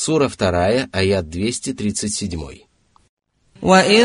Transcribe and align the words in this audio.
Сура 0.00 0.28
2, 0.28 0.88
аят 0.92 1.24
237. 1.34 2.66
وإن 3.62 4.04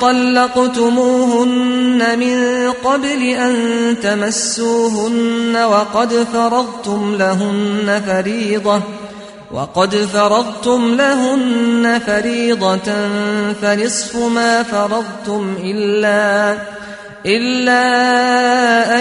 طلقتموهن 0.00 1.48
من 2.18 2.70
قبل 2.84 3.22
أن 3.22 3.54
تمسوهن 4.02 5.56
وقد 5.56 6.14
فرضتم 6.32 7.14
لهن 7.14 8.02
فريضة 8.06 8.82
وقد 9.52 9.96
فرضتم 9.96 10.94
لهن 10.94 12.00
فريضة 12.06 13.08
فنصف 13.62 14.16
ما 14.16 14.62
فرضتم 14.62 15.56
إلا 15.62 16.58
إلا 17.25 17.81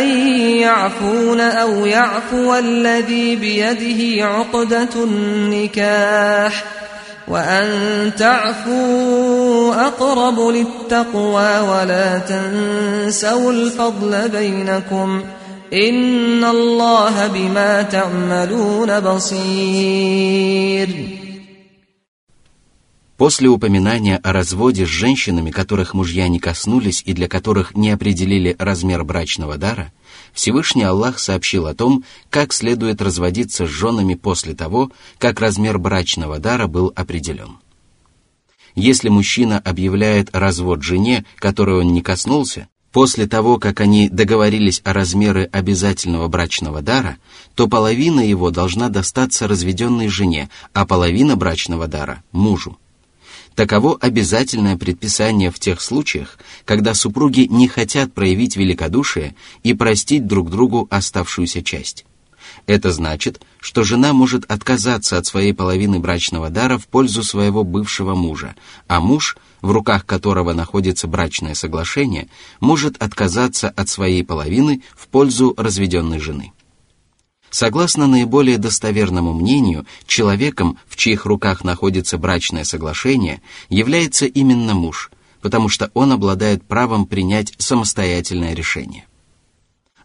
أن 0.01 0.09
يعفون 0.57 1.41
أو 1.41 1.87
يعفو 1.87 2.55
الذي 2.55 3.37
بيده 3.37 4.27
عقدة 4.27 4.89
النكاح 4.97 6.65
وأن 7.29 8.11
تعفوا 8.19 9.75
أقرب 9.87 10.41
للتقوى 10.41 11.61
ولا 11.61 12.19
تنسوا 12.19 13.53
الفضل 13.53 14.29
بينكم 14.29 15.23
إن 15.73 16.45
الله 16.45 17.27
بما 17.27 17.83
تعملون 17.83 19.01
بصير 19.01 20.89
После 23.17 23.49
упоминания 23.49 24.17
о 24.17 24.33
разводе 24.33 24.87
с 24.87 24.89
женщинами, 24.89 25.53
которых 25.53 25.95
мужья 25.95 26.27
не 26.27 26.41
коснулись 26.41 27.01
и 27.07 27.13
для 27.13 27.29
которых 27.29 27.77
не 27.77 27.91
определили 27.91 28.57
размер 28.59 29.05
брачного 29.05 29.57
дара, 29.57 29.93
Всевышний 30.33 30.83
Аллах 30.83 31.21
сообщил 31.21 31.67
о 31.67 31.75
том, 31.75 32.05
как 32.29 32.53
следует 32.53 33.01
разводиться 33.01 33.67
с 33.67 33.71
женами 33.71 34.15
после 34.15 34.55
того, 34.55 34.91
как 35.19 35.39
размер 35.39 35.79
брачного 35.79 36.41
дара 36.41 36.67
был 36.67 36.93
определен. 36.97 37.59
Если 38.75 39.09
мужчина 39.09 39.61
объявляет 39.61 40.35
развод 40.35 40.83
жене, 40.83 41.25
которой 41.37 41.79
он 41.83 41.93
не 41.93 42.03
коснулся, 42.03 42.67
после 42.91 43.29
того, 43.29 43.61
как 43.61 43.81
они 43.81 44.09
договорились 44.09 44.81
о 44.83 44.93
размере 44.93 45.49
обязательного 45.53 46.27
брачного 46.27 46.83
дара, 46.83 47.19
то 47.55 47.69
половина 47.69 48.27
его 48.27 48.51
должна 48.51 48.89
достаться 48.89 49.47
разведенной 49.47 50.09
жене, 50.09 50.51
а 50.73 50.85
половина 50.85 51.37
брачного 51.37 51.87
дара– 51.87 52.25
мужу. 52.33 52.77
Таково 53.55 53.97
обязательное 54.01 54.77
предписание 54.77 55.51
в 55.51 55.61
тех 55.61 55.81
случаях, 55.81 56.39
когда 56.65 56.93
супруги 56.93 57.47
не 57.49 57.69
хотят 57.69 58.13
проявить 58.13 58.57
великодушие 58.57 59.37
и 59.63 59.75
простить 59.75 60.27
друг 60.27 60.51
другу 60.51 60.89
оставшуюся 60.91 61.63
часть. 61.63 62.05
Это 62.67 62.93
значит, 62.93 63.43
что 63.61 63.85
жена 63.85 64.13
может 64.13 64.45
отказаться 64.51 65.19
от 65.19 65.27
своей 65.27 65.53
половины 65.53 65.99
брачного 66.01 66.51
дара 66.51 66.79
в 66.79 66.87
пользу 66.89 67.23
своего 67.23 67.63
бывшего 67.63 68.15
мужа, 68.15 68.55
а 68.89 69.01
муж, 69.01 69.37
в 69.61 69.71
руках 69.71 70.05
которого 70.05 70.53
находится 70.53 71.07
брачное 71.07 71.55
соглашение, 71.55 72.29
может 72.61 73.01
отказаться 73.03 73.69
от 73.71 73.89
своей 73.89 74.25
половины 74.25 74.83
в 74.97 75.07
пользу 75.09 75.55
разведенной 75.57 76.19
жены. 76.19 76.53
Согласно 77.55 78.09
наиболее 78.09 78.59
достоверному 78.59 79.33
мнению, 79.33 79.87
человеком, 80.09 80.77
в 80.89 80.97
чьих 80.97 81.25
руках 81.25 81.63
находится 81.63 82.19
брачное 82.19 82.65
соглашение, 82.65 83.43
является 83.69 84.27
именно 84.27 84.75
муж, 84.75 85.13
потому 85.41 85.69
что 85.69 85.89
он 85.95 86.11
обладает 86.11 86.65
правом 86.65 87.07
принять 87.07 87.55
самостоятельное 87.59 88.55
решение. 88.55 89.07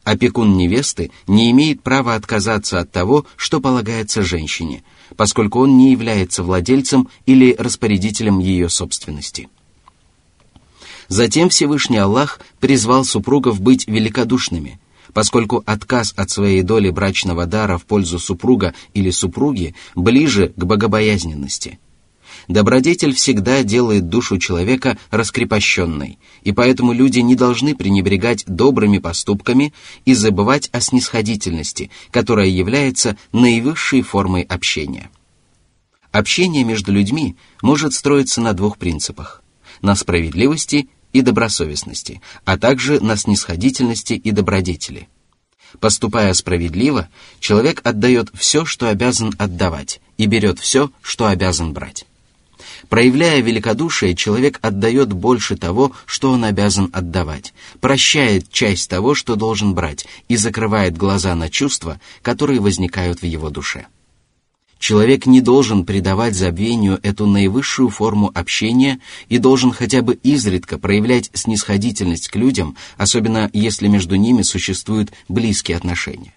Опекун 0.04 0.58
невесты 0.58 1.10
не 1.26 1.50
имеет 1.50 1.82
права 1.82 2.14
отказаться 2.14 2.82
от 2.82 2.92
того, 2.92 3.26
что 3.36 3.60
полагается 3.60 4.22
женщине, 4.22 4.84
поскольку 5.18 5.62
он 5.62 5.76
не 5.76 5.90
является 5.90 6.44
владельцем 6.44 7.10
или 7.26 7.56
распорядителем 7.58 8.38
ее 8.38 8.70
собственности. 8.70 9.50
Затем 11.08 11.50
Всевышний 11.50 11.98
Аллах 11.98 12.42
призвал 12.60 13.06
супругов 13.06 13.60
быть 13.60 13.88
великодушными– 13.88 14.80
поскольку 15.14 15.64
отказ 15.66 16.14
от 16.16 16.30
своей 16.30 16.62
доли 16.62 16.90
брачного 16.90 17.46
дара 17.46 17.78
в 17.78 17.86
пользу 17.86 18.20
супруга 18.20 18.74
или 18.94 19.10
супруги 19.10 19.76
ближе 19.96 20.54
к 20.56 20.64
богобоязненности. 20.64 21.80
Добродетель 22.48 23.14
всегда 23.14 23.64
делает 23.64 24.10
душу 24.10 24.40
человека 24.40 24.98
раскрепощенной, 25.12 26.18
и 26.42 26.52
поэтому 26.52 26.94
люди 26.94 27.20
не 27.20 27.36
должны 27.36 27.76
пренебрегать 27.76 28.44
добрыми 28.48 28.98
поступками 28.98 29.74
и 30.06 30.14
забывать 30.14 30.70
о 30.72 30.82
снисходительности, 30.82 31.92
которая 32.10 32.48
является 32.48 33.18
наивысшей 33.34 34.02
формой 34.02 34.42
общения. 34.42 35.12
Общение 36.12 36.64
между 36.64 36.92
людьми 36.92 37.36
может 37.62 37.94
строиться 37.94 38.42
на 38.42 38.54
двух 38.54 38.78
принципах– 38.78 39.44
на 39.82 39.96
справедливости 39.96 40.90
и 41.14 41.22
добросовестности, 41.22 42.22
а 42.46 42.58
также 42.58 43.00
на 43.00 43.18
снисходительности 43.18 44.14
и 44.14 44.32
добродетели. 44.32 45.08
Поступая 45.80 46.34
справедливо, 46.34 47.10
человек 47.40 47.82
отдает 47.84 48.30
все, 48.34 48.66
что 48.66 48.90
обязан 48.90 49.34
отдавать, 49.38 50.02
и 50.18 50.26
берет 50.26 50.60
все, 50.60 50.92
что 51.02 51.28
обязан 51.28 51.74
брать. 51.74 52.06
Проявляя 52.88 53.42
великодушие, 53.42 54.16
человек 54.16 54.58
отдает 54.62 55.14
больше 55.14 55.56
того, 55.56 55.92
что 56.06 56.32
он 56.32 56.44
обязан 56.44 56.90
отдавать, 56.92 57.54
прощает 57.80 58.52
часть 58.52 58.90
того, 58.90 59.14
что 59.14 59.36
должен 59.36 59.74
брать, 59.74 60.08
и 60.28 60.38
закрывает 60.38 60.98
глаза 60.98 61.36
на 61.36 61.50
чувства, 61.50 62.00
которые 62.22 62.60
возникают 62.60 63.22
в 63.22 63.26
его 63.26 63.50
душе. 63.50 63.86
Человек 64.80 65.26
не 65.26 65.42
должен 65.42 65.86
придавать 65.86 66.36
забвению 66.36 67.00
эту 67.04 67.28
наивысшую 67.28 67.90
форму 67.90 68.32
общения 68.34 69.00
и 69.28 69.38
должен 69.38 69.72
хотя 69.74 70.02
бы 70.02 70.16
изредка 70.24 70.80
проявлять 70.80 71.30
снисходительность 71.34 72.30
к 72.30 72.36
людям, 72.38 72.78
особенно 72.98 73.50
если 73.52 73.88
между 73.88 74.16
ними 74.16 74.42
существуют 74.42 75.12
близкие 75.28 75.76
отношения. 75.76 76.34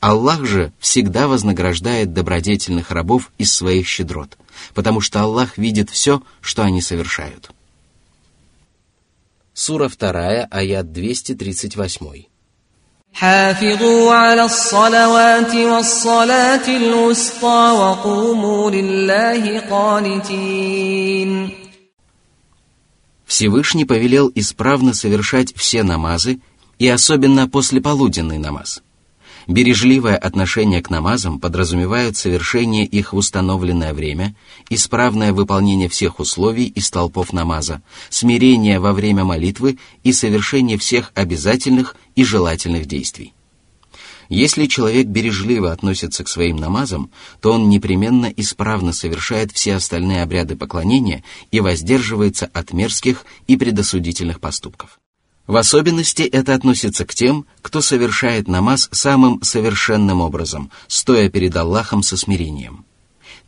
Аллах 0.00 0.44
же 0.44 0.72
всегда 0.80 1.28
вознаграждает 1.28 2.12
добродетельных 2.12 2.90
рабов 2.90 3.30
из 3.38 3.54
своих 3.54 3.86
щедрот, 3.86 4.36
потому 4.74 5.00
что 5.00 5.20
Аллах 5.20 5.56
видит 5.56 5.88
все, 5.88 6.20
что 6.40 6.64
они 6.64 6.82
совершают. 6.82 7.52
Сура 9.54 9.88
2, 9.88 10.48
аят 10.50 10.92
238. 10.92 12.31
حافظوا 13.13 14.13
على 14.13 14.45
الصلوات 14.45 15.55
والصلاة 15.55 16.67
الوسطى 16.67 17.71
وقوموا 17.79 18.71
لله 18.71 19.59
قانتين 19.59 21.49
Всевышний 23.25 23.85
повелел 23.85 24.31
исправно 24.35 24.93
совершать 24.93 25.53
все 25.55 25.83
намазы 25.83 26.39
и 26.79 26.87
особенно 26.87 27.49
послеполуденный 27.49 28.37
намаз – 28.37 28.87
Бережливое 29.47 30.17
отношение 30.17 30.81
к 30.81 30.89
намазам 30.89 31.39
подразумевает 31.39 32.17
совершение 32.17 32.85
их 32.85 33.13
в 33.13 33.15
установленное 33.15 33.93
время, 33.93 34.35
исправное 34.69 35.31
выполнение 35.31 35.87
всех 35.87 36.19
условий 36.19 36.65
и 36.65 36.81
столпов 36.81 37.31
намаза, 37.31 37.81
смирение 38.09 38.81
во 38.81 38.91
время 38.91 39.23
молитвы 39.23 39.77
и 40.03 40.11
совершение 40.11 40.77
всех 40.77 41.13
обязательных 41.15 41.95
и 42.14 42.24
желательных 42.24 42.86
действий. 42.86 43.34
Если 44.28 44.66
человек 44.66 45.08
бережливо 45.08 45.72
относится 45.72 46.24
к 46.24 46.28
своим 46.28 46.56
намазам, 46.56 47.10
то 47.42 47.52
он 47.52 47.68
непременно 47.68 48.32
исправно 48.34 48.92
совершает 48.92 49.52
все 49.52 49.74
остальные 49.74 50.22
обряды 50.22 50.56
поклонения 50.56 51.22
и 51.50 51.60
воздерживается 51.60 52.46
от 52.46 52.72
мерзких 52.72 53.26
и 53.46 53.56
предосудительных 53.56 54.40
поступков. 54.40 54.98
В 55.46 55.56
особенности 55.56 56.22
это 56.22 56.54
относится 56.54 57.04
к 57.04 57.14
тем, 57.14 57.46
кто 57.60 57.82
совершает 57.82 58.48
намаз 58.48 58.88
самым 58.92 59.42
совершенным 59.42 60.20
образом, 60.20 60.70
стоя 60.86 61.28
перед 61.28 61.54
Аллахом 61.56 62.02
со 62.02 62.16
смирением. 62.16 62.86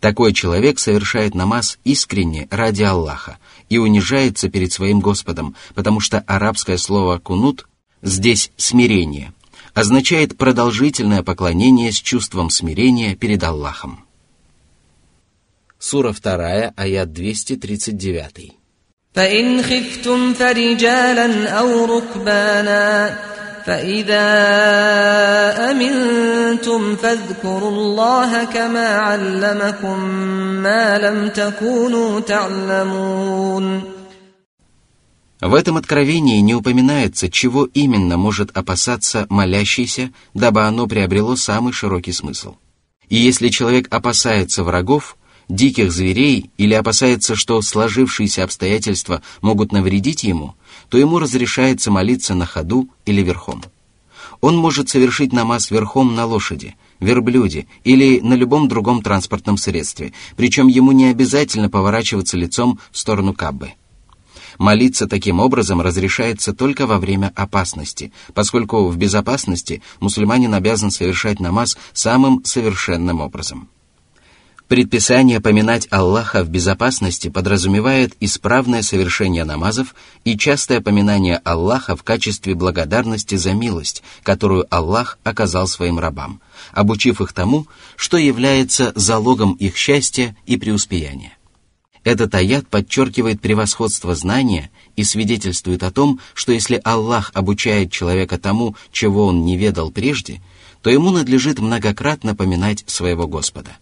Такой 0.00 0.34
человек 0.34 0.80
совершает 0.80 1.34
намаз 1.34 1.78
искренне 1.84 2.46
ради 2.50 2.82
Аллаха 2.82 3.38
и 3.70 3.78
унижается 3.78 4.50
перед 4.50 4.70
своим 4.70 5.00
Господом, 5.00 5.54
потому 5.74 6.00
что 6.00 6.20
арабское 6.26 6.76
слово 6.76 7.18
«кунут» 7.18 7.66
здесь 8.03 8.51
«смирение» 8.57 9.33
означает 9.73 10.37
продолжительное 10.37 11.23
поклонение 11.23 11.91
с 11.91 11.95
чувством 11.95 12.49
смирения 12.49 13.15
перед 13.15 13.43
Аллахом. 13.43 14.05
Сура 15.77 16.11
2, 16.11 16.73
аят 16.75 17.13
239. 17.13 18.51
فإن 19.15 19.61
خفتم 19.61 20.33
فرجالا 20.33 21.49
أو 21.49 21.85
ركبانا 21.85 23.15
فإذا 23.65 24.29
أمنتم 25.71 26.95
فاذكروا 26.95 27.69
الله 27.69 28.43
كما 28.43 28.87
علمكم 28.87 29.99
ما 30.63 30.97
لم 30.97 31.29
تكونوا 31.29 32.19
تعلمون 32.19 33.92
в 35.44 35.52
этом 35.52 35.76
откровении 35.76 36.40
не 36.40 36.54
упоминается, 36.54 37.30
чего 37.30 37.66
именно 37.66 38.16
может 38.16 38.56
опасаться 38.56 39.26
молящийся, 39.28 40.10
дабы 40.32 40.62
оно 40.62 40.86
приобрело 40.86 41.36
самый 41.36 41.74
широкий 41.74 42.12
смысл. 42.12 42.54
И 43.10 43.16
если 43.16 43.50
человек 43.50 43.92
опасается 43.92 44.64
врагов, 44.64 45.18
диких 45.50 45.92
зверей 45.92 46.50
или 46.56 46.72
опасается, 46.72 47.36
что 47.36 47.60
сложившиеся 47.60 48.42
обстоятельства 48.42 49.20
могут 49.42 49.70
навредить 49.70 50.24
ему, 50.24 50.54
то 50.88 50.96
ему 50.96 51.18
разрешается 51.18 51.90
молиться 51.90 52.34
на 52.34 52.46
ходу 52.46 52.88
или 53.04 53.20
верхом. 53.20 53.62
Он 54.40 54.56
может 54.56 54.88
совершить 54.88 55.34
намаз 55.34 55.70
верхом 55.70 56.14
на 56.14 56.24
лошади, 56.24 56.74
верблюде 57.00 57.66
или 57.84 58.18
на 58.20 58.32
любом 58.32 58.66
другом 58.66 59.02
транспортном 59.02 59.58
средстве, 59.58 60.14
причем 60.36 60.68
ему 60.68 60.92
не 60.92 61.08
обязательно 61.10 61.68
поворачиваться 61.68 62.38
лицом 62.38 62.78
в 62.90 62.98
сторону 62.98 63.34
Каббы. 63.34 63.72
Молиться 64.58 65.06
таким 65.06 65.40
образом 65.40 65.80
разрешается 65.80 66.52
только 66.52 66.86
во 66.86 66.98
время 66.98 67.32
опасности, 67.34 68.12
поскольку 68.34 68.88
в 68.88 68.96
безопасности 68.96 69.82
мусульманин 70.00 70.54
обязан 70.54 70.90
совершать 70.90 71.40
намаз 71.40 71.76
самым 71.92 72.44
совершенным 72.44 73.20
образом. 73.20 73.68
Предписание 74.68 75.40
поминать 75.42 75.86
Аллаха 75.90 76.42
в 76.42 76.48
безопасности 76.48 77.28
подразумевает 77.28 78.14
исправное 78.20 78.80
совершение 78.80 79.44
намазов 79.44 79.94
и 80.24 80.38
частое 80.38 80.80
поминание 80.80 81.36
Аллаха 81.44 81.96
в 81.96 82.02
качестве 82.02 82.54
благодарности 82.54 83.34
за 83.34 83.52
милость, 83.52 84.02
которую 84.22 84.66
Аллах 84.74 85.18
оказал 85.22 85.68
своим 85.68 85.98
рабам, 85.98 86.40
обучив 86.72 87.20
их 87.20 87.34
тому, 87.34 87.66
что 87.96 88.16
является 88.16 88.92
залогом 88.94 89.52
их 89.52 89.76
счастья 89.76 90.34
и 90.46 90.56
преуспеяния. 90.56 91.36
Этот 92.04 92.34
аят 92.34 92.68
подчеркивает 92.68 93.40
превосходство 93.40 94.14
знания 94.14 94.70
и 94.94 95.04
свидетельствует 95.04 95.82
о 95.82 95.90
том, 95.90 96.20
что 96.34 96.52
если 96.52 96.80
Аллах 96.84 97.30
обучает 97.34 97.90
человека 97.90 98.38
тому, 98.38 98.76
чего 98.92 99.26
он 99.26 99.44
не 99.44 99.56
ведал 99.56 99.90
прежде, 99.90 100.42
то 100.82 100.90
ему 100.90 101.10
надлежит 101.10 101.58
многократно 101.58 102.36
поминать 102.36 102.84
своего 102.86 103.26
Господа. 103.26 103.78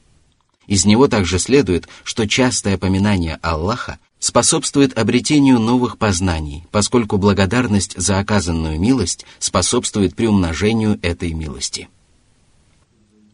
Из 0.69 0.85
него 0.85 1.09
также 1.09 1.41
следует, 1.41 1.89
что 2.05 2.29
частое 2.29 2.79
поминание 2.79 3.41
Аллаха 3.43 3.99
способствует 4.21 4.97
обретению 4.97 5.59
новых 5.59 5.99
познаний, 5.99 6.65
поскольку 6.71 7.19
благодарность 7.19 7.99
за 7.99 8.21
оказанную 8.21 8.79
милость 8.79 9.27
способствует 9.41 10.15
приумножению 10.15 11.01
этой 11.03 11.33
милости. 11.33 11.89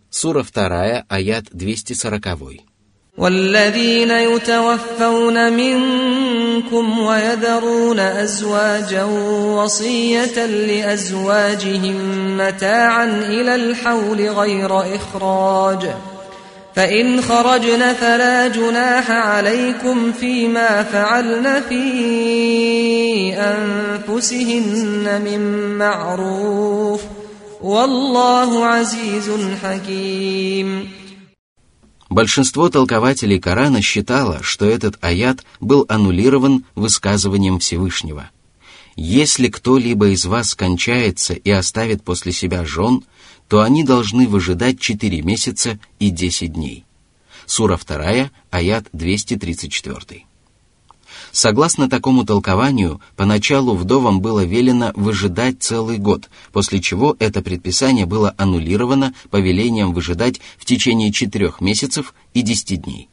Сура 0.08 0.42
2, 0.42 1.04
аят 1.06 1.44
240. 1.52 2.67
والذين 3.18 4.10
يتوفون 4.10 5.52
منكم 5.52 6.98
ويذرون 6.98 8.00
أزواجا 8.00 9.04
وصية 9.54 10.46
لأزواجهم 10.46 11.96
متاعا 12.36 13.04
إلى 13.04 13.54
الحول 13.54 14.28
غير 14.28 14.80
إخراج. 14.96 15.90
فإن 16.76 17.20
خرجن 17.20 17.92
فلا 17.92 18.48
جناح 18.48 19.10
عليكم 19.10 20.12
فيما 20.12 20.82
فعلن 20.82 21.62
في 21.68 23.34
أنفسهن 23.34 25.20
من 25.24 25.40
معروف. 25.78 27.00
والله 27.62 28.66
عزيز 28.66 29.30
حكيم. 29.62 30.97
Большинство 32.08 32.70
толкователей 32.70 33.38
Корана 33.38 33.82
считало, 33.82 34.42
что 34.42 34.64
этот 34.64 34.96
аят 35.02 35.44
был 35.60 35.84
аннулирован 35.88 36.64
высказыванием 36.74 37.58
Всевышнего. 37.58 38.30
Если 38.96 39.48
кто-либо 39.48 40.08
из 40.08 40.24
вас 40.24 40.50
скончается 40.50 41.34
и 41.34 41.50
оставит 41.50 42.02
после 42.02 42.32
себя 42.32 42.64
жен, 42.64 43.04
то 43.46 43.62
они 43.62 43.84
должны 43.84 44.26
выжидать 44.26 44.80
4 44.80 45.22
месяца 45.22 45.78
и 45.98 46.10
10 46.10 46.54
дней. 46.54 46.84
Сура 47.46 47.78
2, 47.78 48.30
аят 48.50 48.86
234. 48.92 50.27
Согласно 51.38 51.88
такому 51.88 52.24
толкованию, 52.24 53.00
поначалу 53.14 53.76
вдовам 53.76 54.20
было 54.20 54.44
велено 54.44 54.90
выжидать 54.96 55.62
целый 55.62 55.96
год, 55.96 56.28
после 56.52 56.80
чего 56.80 57.14
это 57.20 57.42
предписание 57.42 58.06
было 58.06 58.34
аннулировано 58.36 59.14
повелением 59.30 59.92
выжидать 59.92 60.40
в 60.56 60.64
течение 60.64 61.12
четырех 61.12 61.60
месяцев 61.60 62.12
и 62.34 62.42
десяти 62.42 62.76
дней. 62.76 63.08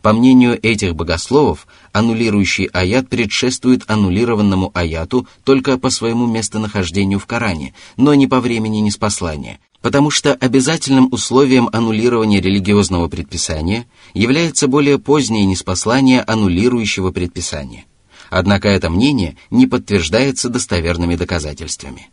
По 0.00 0.12
мнению 0.12 0.64
этих 0.64 0.94
богословов, 0.94 1.66
аннулирующий 1.90 2.66
аят 2.66 3.08
предшествует 3.08 3.82
аннулированному 3.90 4.70
аяту 4.72 5.26
только 5.42 5.76
по 5.76 5.90
своему 5.90 6.28
местонахождению 6.28 7.18
в 7.18 7.26
Коране, 7.26 7.74
но 7.96 8.14
не 8.14 8.28
по 8.28 8.38
времени 8.38 8.78
неспослания, 8.78 9.58
потому 9.82 10.10
что 10.10 10.34
обязательным 10.34 11.08
условием 11.12 11.68
аннулирования 11.72 12.40
религиозного 12.40 13.08
предписания 13.08 13.86
является 14.14 14.68
более 14.68 14.98
позднее 14.98 15.46
неспослание 15.46 16.22
аннулирующего 16.22 17.10
предписания. 17.10 17.86
Однако 18.28 18.68
это 18.68 18.90
мнение 18.90 19.36
не 19.50 19.66
подтверждается 19.66 20.48
достоверными 20.48 21.16
доказательствами. 21.16 22.08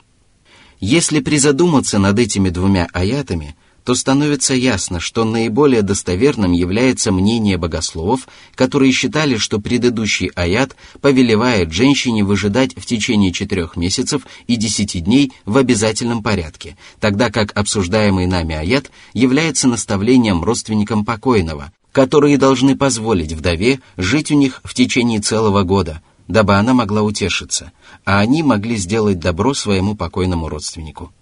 Если 0.80 1.20
призадуматься 1.20 2.00
над 2.00 2.18
этими 2.20 2.50
двумя 2.50 2.88
аятами– 2.94 3.56
то 3.88 3.96
становится 3.96 4.54
ясно, 4.54 5.00
что 5.00 5.24
наиболее 5.24 5.82
достоверным 5.82 6.52
является 6.52 7.14
мнение 7.14 7.56
богословов, 7.56 8.28
которые 8.54 8.92
считали, 8.92 9.38
что 9.38 9.62
предыдущий 9.62 10.28
аят 10.36 10.76
повелевает 11.00 11.72
женщине 11.72 12.26
выжидать 12.26 12.76
в 12.76 12.86
течение 12.86 13.32
четырех 13.32 13.78
месяцев 13.78 14.24
и 14.46 14.58
десяти 14.58 15.00
дней 15.00 15.32
в 15.46 15.56
обязательном 15.56 16.22
порядке, 16.22 16.76
тогда 17.00 17.30
как 17.30 17.58
обсуждаемый 17.58 18.26
нами 18.26 18.56
аят 18.56 18.92
является 19.14 19.70
наставлением 19.70 20.44
родственникам 20.44 21.06
покойного, 21.06 21.72
которые 21.94 22.38
должны 22.38 22.76
позволить 22.76 23.32
вдове 23.32 23.80
жить 23.96 24.32
у 24.32 24.36
них 24.36 24.60
в 24.66 24.74
течение 24.74 25.22
целого 25.22 25.64
года, 25.64 26.02
дабы 26.28 26.56
она 26.56 26.74
могла 26.74 27.04
утешиться, 27.04 27.72
а 28.04 28.20
они 28.20 28.44
могли 28.44 28.76
сделать 28.76 29.20
добро 29.20 29.54
своему 29.54 29.96
покойному 29.96 30.50
родственнику. 30.50 31.14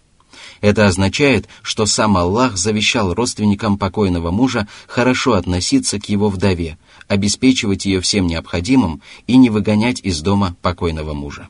Это 0.65 0.88
означает, 0.88 1.47
что 1.62 1.85
сам 1.85 2.17
Аллах 2.17 2.57
завещал 2.57 3.13
родственникам 3.13 3.77
покойного 3.77 4.31
мужа 4.31 4.67
хорошо 4.88 5.33
относиться 5.33 6.00
к 6.00 6.09
его 6.09 6.27
вдове, 6.27 6.79
обеспечивать 7.07 7.85
ее 7.85 8.01
всем 8.01 8.25
необходимым 8.25 9.03
и 9.27 9.38
не 9.38 9.51
выгонять 9.51 10.00
из 10.01 10.21
дома 10.21 10.56
покойного 10.63 11.13
мужа. 11.13 11.50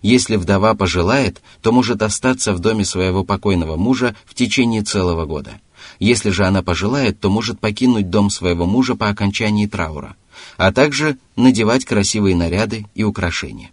Если 0.00 0.36
вдова 0.36 0.72
пожелает, 0.72 1.42
то 1.60 1.72
может 1.72 2.00
остаться 2.00 2.54
в 2.54 2.58
доме 2.58 2.86
своего 2.86 3.22
покойного 3.22 3.76
мужа 3.76 4.16
в 4.24 4.32
течение 4.32 4.80
целого 4.80 5.26
года. 5.26 5.60
Если 5.98 6.30
же 6.30 6.46
она 6.46 6.62
пожелает, 6.62 7.20
то 7.20 7.28
может 7.28 7.60
покинуть 7.60 8.08
дом 8.08 8.30
своего 8.30 8.64
мужа 8.64 8.94
по 8.94 9.10
окончании 9.10 9.66
траура, 9.66 10.16
а 10.56 10.72
также 10.72 11.18
надевать 11.36 11.84
красивые 11.84 12.34
наряды 12.34 12.86
и 12.94 13.04
украшения. 13.04 13.72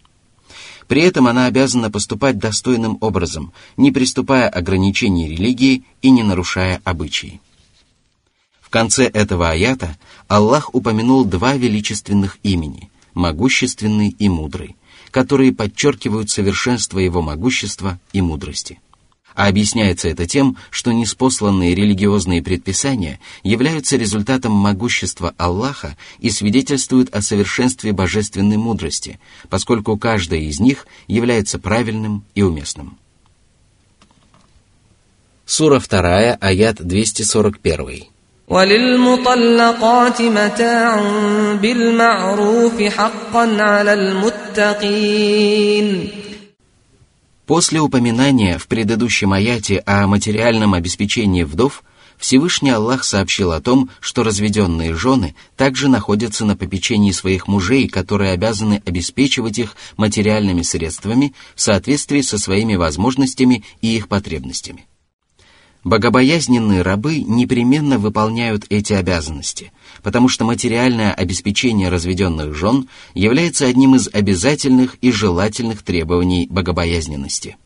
При 0.94 1.02
этом 1.02 1.26
она 1.26 1.48
обязана 1.48 1.90
поступать 1.90 2.38
достойным 2.38 3.00
образом, 3.02 3.52
не 3.78 3.92
приступая 3.92 4.48
ограничений 4.48 5.28
религии 5.28 5.86
и 6.04 6.12
не 6.12 6.22
нарушая 6.22 6.82
обычаи. 6.84 7.42
В 8.62 8.70
конце 8.70 9.06
этого 9.06 9.50
аята 9.50 9.98
Аллах 10.28 10.76
упомянул 10.76 11.26
два 11.26 11.56
величественных 11.56 12.38
имени– 12.44 12.92
могущественный 13.16 14.10
и 14.10 14.30
мудрый, 14.30 14.76
которые 15.10 15.52
подчеркивают 15.52 16.30
совершенство 16.30 17.00
его 17.00 17.24
могущества 17.24 18.00
и 18.12 18.22
мудрости– 18.22 18.80
а 19.39 19.47
объясняется 19.47 20.09
это 20.09 20.27
тем, 20.27 20.57
что 20.69 20.91
неспосланные 20.91 21.73
религиозные 21.73 22.43
предписания 22.43 23.21
являются 23.45 23.97
результатом 23.97 24.51
могущества 24.51 25.33
Аллаха 25.39 25.97
и 26.19 26.29
свидетельствуют 26.31 27.15
о 27.15 27.23
совершенстве 27.23 27.93
божественной 27.93 28.57
мудрости, 28.57 29.21
поскольку 29.49 29.97
каждая 29.97 30.41
из 30.41 30.59
них 30.59 30.89
является 31.07 31.61
правильным 31.61 32.25
и 32.35 32.43
уместным. 32.43 32.99
Сура 35.47 35.79
2, 35.79 36.35
аят 36.41 36.85
241. 36.85 38.07
وللمطلقات 38.49 40.23
متاع 40.23 41.03
بالمعروف 41.63 42.83
حقا 42.83 43.63
على 43.63 43.93
المتقين 43.93 45.49
После 47.46 47.82
упоминания 47.82 48.58
в 48.58 48.68
предыдущем 48.68 49.34
аяте 49.34 49.80
о 49.86 50.08
материальном 50.08 50.74
обеспечении 50.74 51.44
вдов, 51.44 51.84
Всевышний 52.18 52.70
Аллах 52.70 53.04
сообщил 53.04 53.52
о 53.52 53.60
том, 53.60 53.90
что 54.00 54.24
разведенные 54.24 54.96
жены 54.96 55.36
также 55.58 55.90
находятся 55.90 56.46
на 56.46 56.56
попечении 56.56 57.12
своих 57.12 57.50
мужей, 57.50 57.90
которые 57.90 58.32
обязаны 58.32 58.82
обеспечивать 58.86 59.60
их 59.60 59.76
материальными 59.98 60.62
средствами 60.62 61.34
в 61.54 61.60
соответствии 61.60 62.22
со 62.22 62.38
своими 62.38 62.76
возможностями 62.76 63.66
и 63.82 63.94
их 63.98 64.08
потребностями. 64.08 64.86
Богобоязненные 65.84 66.82
рабы 66.82 67.18
непременно 67.18 67.98
выполняют 67.98 68.66
эти 68.70 68.94
обязанности, 68.94 69.74
потому 70.04 70.28
что 70.28 70.46
материальное 70.46 71.14
обеспечение 71.14 71.90
разведенных 71.90 72.54
жен 72.56 72.88
является 73.16 73.66
одним 73.66 73.96
из 73.96 74.08
обязательных 74.14 74.98
и 75.02 75.12
желательных 75.12 75.82
требований 75.82 76.48
богобоязненности. 76.50 77.58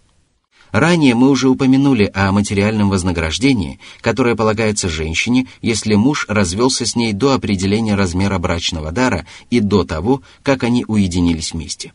Ранее 0.72 1.16
мы 1.16 1.30
уже 1.30 1.50
упомянули 1.50 2.12
о 2.14 2.32
материальном 2.32 2.90
вознаграждении, 2.90 3.80
которое 4.02 4.36
полагается 4.36 4.90
женщине, 4.90 5.48
если 5.62 5.96
муж 5.96 6.26
развелся 6.28 6.86
с 6.86 6.96
ней 6.96 7.14
до 7.14 7.34
определения 7.34 7.96
размера 7.96 8.38
брачного 8.38 8.92
дара 8.92 9.26
и 9.50 9.60
до 9.60 9.86
того, 9.86 10.22
как 10.44 10.64
они 10.64 10.84
уединились 10.88 11.54
вместе. 11.54 11.94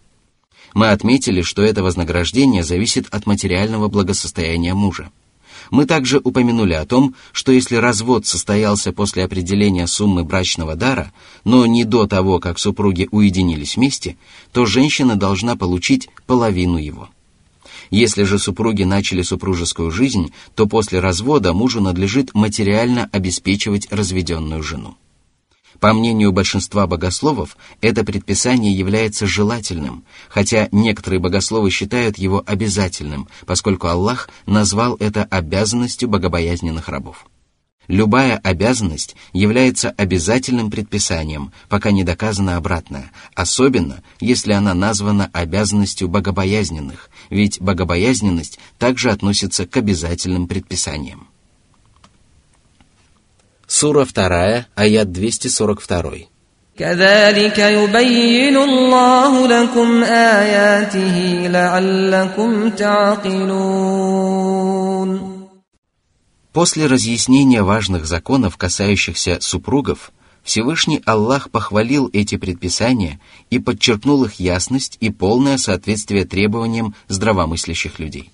Мы 0.75 0.89
отметили, 0.89 1.43
что 1.43 1.63
это 1.63 1.83
вознаграждение 1.83 2.65
зависит 2.65 3.07
от 3.11 3.27
материального 3.27 3.89
благосостояния 3.89 4.73
мужа. 4.73 5.11
Мы 5.73 5.87
также 5.87 6.21
упомянули 6.23 6.75
о 6.75 6.85
том, 6.85 7.15
что 7.33 7.51
если 7.51 7.77
развод 7.77 8.27
состоялся 8.27 8.93
после 8.93 9.25
определения 9.25 9.87
суммы 9.87 10.23
брачного 10.23 10.77
дара, 10.77 11.13
но 11.45 11.65
не 11.65 11.85
до 11.85 12.07
того, 12.07 12.41
как 12.41 12.59
супруги 12.59 13.09
уединились 13.11 13.77
вместе, 13.77 14.19
то 14.53 14.67
женщина 14.67 15.17
должна 15.17 15.57
получить 15.57 16.11
половину 16.27 16.77
его. 16.77 17.09
Если 17.91 18.25
же 18.25 18.39
супруги 18.39 18.83
начали 18.83 19.23
супружескую 19.23 19.91
жизнь, 19.91 20.35
то 20.55 20.67
после 20.67 21.01
развода 21.01 21.55
мужу 21.55 21.81
надлежит 21.81 22.35
материально 22.35 23.09
обеспечивать 23.11 23.91
разведенную 23.91 24.63
жену. 24.63 24.99
По 25.83 25.93
мнению 25.95 26.31
большинства 26.31 26.87
богословов, 26.87 27.57
это 27.81 28.05
предписание 28.05 28.73
является 28.73 29.27
желательным, 29.27 30.05
хотя 30.29 30.69
некоторые 30.71 31.19
богословы 31.19 31.71
считают 31.73 32.19
его 32.19 32.41
обязательным, 32.47 33.27
поскольку 33.47 33.89
Аллах 33.89 34.31
назвал 34.47 34.95
это 35.01 35.25
обязанностью 35.25 36.09
богобоязненных 36.09 36.89
рабов. 36.89 37.27
Любая 37.89 38.39
обязанность 38.39 39.17
является 39.33 39.91
обязательным 39.91 40.71
предписанием, 40.71 41.51
пока 41.69 41.91
не 41.91 42.05
доказано 42.05 42.57
обратное, 42.57 43.11
особенно 43.35 44.05
если 44.21 44.53
она 44.53 44.75
названа 44.75 45.31
обязанностью 45.33 46.07
богобоязненных, 46.07 47.11
ведь 47.29 47.61
богобоязненность 47.61 48.61
также 48.79 49.11
относится 49.11 49.67
к 49.67 49.77
обязательным 49.77 50.47
предписаниям. 50.47 51.32
Сура 53.72 54.06
2, 54.06 54.66
аят 54.76 55.12
242. 55.12 56.28
كذلك 56.78 57.60
يبين 57.60 58.58
الله 58.58 59.48
لكم 59.48 60.04
آياته 60.04 61.48
لعلكم 61.48 62.70
تعقلون 62.70 64.28
После 66.54 66.88
разъяснения 66.88 67.62
важных 67.62 68.08
законов, 68.08 68.58
касающихся 68.58 69.38
супругов, 69.42 70.12
Всевышний 70.44 71.04
Аллах 71.06 71.52
похвалил 71.52 72.10
эти 72.14 72.36
предписания 72.38 73.20
и 73.52 73.60
подчеркнул 73.60 74.24
их 74.24 74.40
ясность 74.40 74.98
и 75.00 75.12
полное 75.12 75.58
соответствие 75.58 76.26
требованиям 76.26 76.96
здравомыслящих 77.10 78.00
людей. 78.00 78.31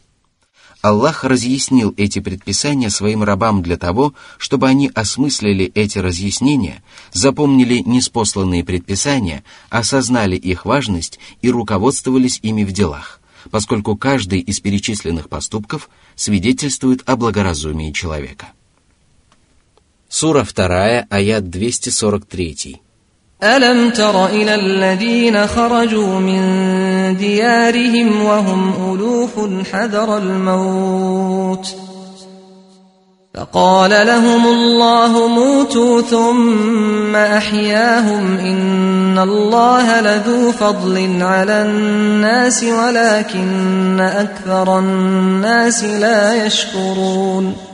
Аллах 0.89 1.23
разъяснил 1.23 1.93
эти 1.99 2.19
предписания 2.19 2.89
своим 2.89 3.23
рабам 3.23 3.63
для 3.63 3.77
того, 3.77 4.15
чтобы 4.39 4.69
они 4.69 4.91
осмыслили 4.95 5.71
эти 5.75 5.99
разъяснения, 5.99 6.83
запомнили 7.13 7.83
неспосланные 7.85 8.65
предписания, 8.65 9.45
осознали 9.69 10.35
их 10.35 10.65
важность 10.65 11.19
и 11.43 11.51
руководствовались 11.51 12.41
ими 12.41 12.65
в 12.65 12.73
делах, 12.73 13.21
поскольку 13.51 13.99
каждый 13.99 14.41
из 14.41 14.61
перечисленных 14.61 15.29
поступков 15.29 15.91
свидетельствует 16.17 17.03
о 17.05 17.17
благоразумии 17.17 17.93
человека. 17.93 18.53
Сура 20.09 20.43
2, 20.43 21.07
аят 21.11 21.51
243. 21.51 22.81
ألم 23.43 23.91
تر 23.91 24.27
إلى 24.27 24.55
الذين 24.55 25.47
خرجوا 25.47 26.19
من 26.19 26.43
ديارهم 27.17 28.25
وهم 28.25 28.73
ألوف 28.95 29.33
حذر 29.73 30.19
الموت 30.19 31.75
فقال 33.35 33.91
لهم 33.91 34.47
الله 34.47 35.29
موتوا 35.29 36.03
ثم 36.03 37.17
أحياهم 37.17 38.39
إن 38.39 39.19
الله 39.19 40.01
لذو 40.01 40.53
فضل 40.53 41.23
على 41.23 41.63
الناس 41.63 42.65
ولكن 42.65 44.01
أكثر 44.01 44.79
الناس 44.79 45.85
لا 45.85 46.47
يشكرون 46.47 47.68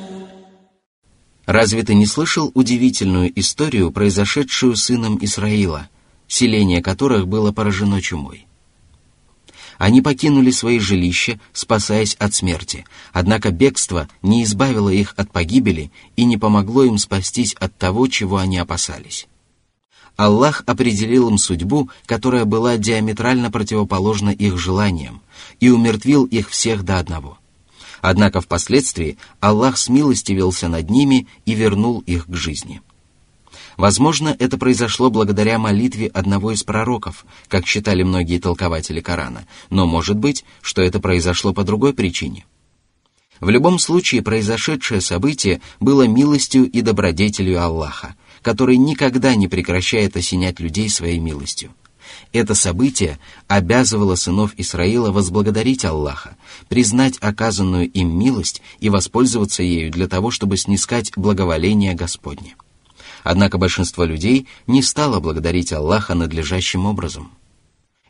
Разве 1.47 1.83
ты 1.83 1.95
не 1.95 2.07
слышал 2.07 2.51
удивительную 2.55 3.39
историю, 3.39 3.91
произошедшую 3.91 4.77
сыном 4.77 5.19
Исраила, 5.21 5.89
селение 6.27 6.83
которых 6.83 7.29
было 7.29 7.53
поражено 7.53 8.01
чумой? 8.01 8.47
Они 9.77 10.01
покинули 10.01 10.51
свои 10.51 10.79
жилища, 10.79 11.39
спасаясь 11.53 12.15
от 12.15 12.33
смерти, 12.33 12.87
однако 13.13 13.51
бегство 13.51 14.09
не 14.23 14.45
избавило 14.45 14.89
их 14.89 15.15
от 15.17 15.33
погибели 15.33 15.91
и 16.17 16.25
не 16.25 16.39
помогло 16.39 16.85
им 16.85 16.97
спастись 16.97 17.55
от 17.55 17.77
того, 17.77 18.07
чего 18.07 18.39
они 18.39 18.57
опасались. 18.57 19.27
Аллах 20.17 20.63
определил 20.67 21.29
им 21.29 21.39
судьбу, 21.39 21.91
которая 22.07 22.45
была 22.45 22.77
диаметрально 22.77 23.51
противоположна 23.51 24.31
их 24.31 24.57
желаниям, 24.59 25.23
и 25.59 25.71
умертвил 25.71 26.25
их 26.25 26.51
всех 26.51 26.85
до 26.85 27.01
одного– 27.01 27.39
Однако 28.07 28.43
впоследствии 28.43 29.17
Аллах 29.41 29.79
смилостивился 29.79 30.69
над 30.69 30.91
ними 30.91 31.27
и 31.47 31.55
вернул 31.55 32.01
их 32.01 32.27
к 32.27 32.35
жизни. 32.35 32.83
Возможно, 33.79 34.37
это 34.39 34.59
произошло 34.59 35.09
благодаря 35.09 35.59
молитве 35.59 36.09
одного 36.09 36.53
из 36.53 36.63
пророков, 36.65 37.25
как 37.49 37.67
считали 37.67 38.03
многие 38.03 38.39
толкователи 38.39 39.01
Корана, 39.01 39.47
но 39.71 39.87
может 39.87 40.19
быть, 40.19 40.45
что 40.61 40.83
это 40.83 41.01
произошло 41.01 41.55
по 41.55 41.65
другой 41.65 41.95
причине. 41.95 42.45
В 43.41 43.49
любом 43.49 43.79
случае, 43.79 44.21
произошедшее 44.21 45.01
событие 45.01 45.63
было 45.81 46.07
милостью 46.07 46.71
и 46.71 46.83
добродетелью 46.83 47.63
Аллаха, 47.63 48.17
который 48.43 48.77
никогда 48.77 49.35
не 49.35 49.49
прекращает 49.49 50.15
осенять 50.15 50.61
людей 50.61 50.91
своей 50.91 51.21
милостью– 51.21 51.71
это 52.33 52.55
событие 52.55 53.19
обязывало 53.49 54.15
сынов 54.15 54.53
Исраила 54.57 55.11
возблагодарить 55.13 55.85
Аллаха, 55.85 56.37
признать 56.69 57.17
оказанную 57.21 57.91
им 57.91 58.19
милость 58.19 58.63
и 58.81 58.89
воспользоваться 58.91 59.63
ею 59.63 59.91
для 59.91 60.09
того, 60.09 60.31
чтобы 60.31 60.57
снискать 60.57 61.13
благоволение 61.17 61.95
Господне. 61.95 62.57
Однако 63.23 63.59
большинство 63.59 64.05
людей 64.05 64.47
не 64.67 64.83
стало 64.83 65.21
благодарить 65.21 65.73
Аллаха 65.73 66.15
надлежащим 66.15 66.87
образом. 66.87 67.33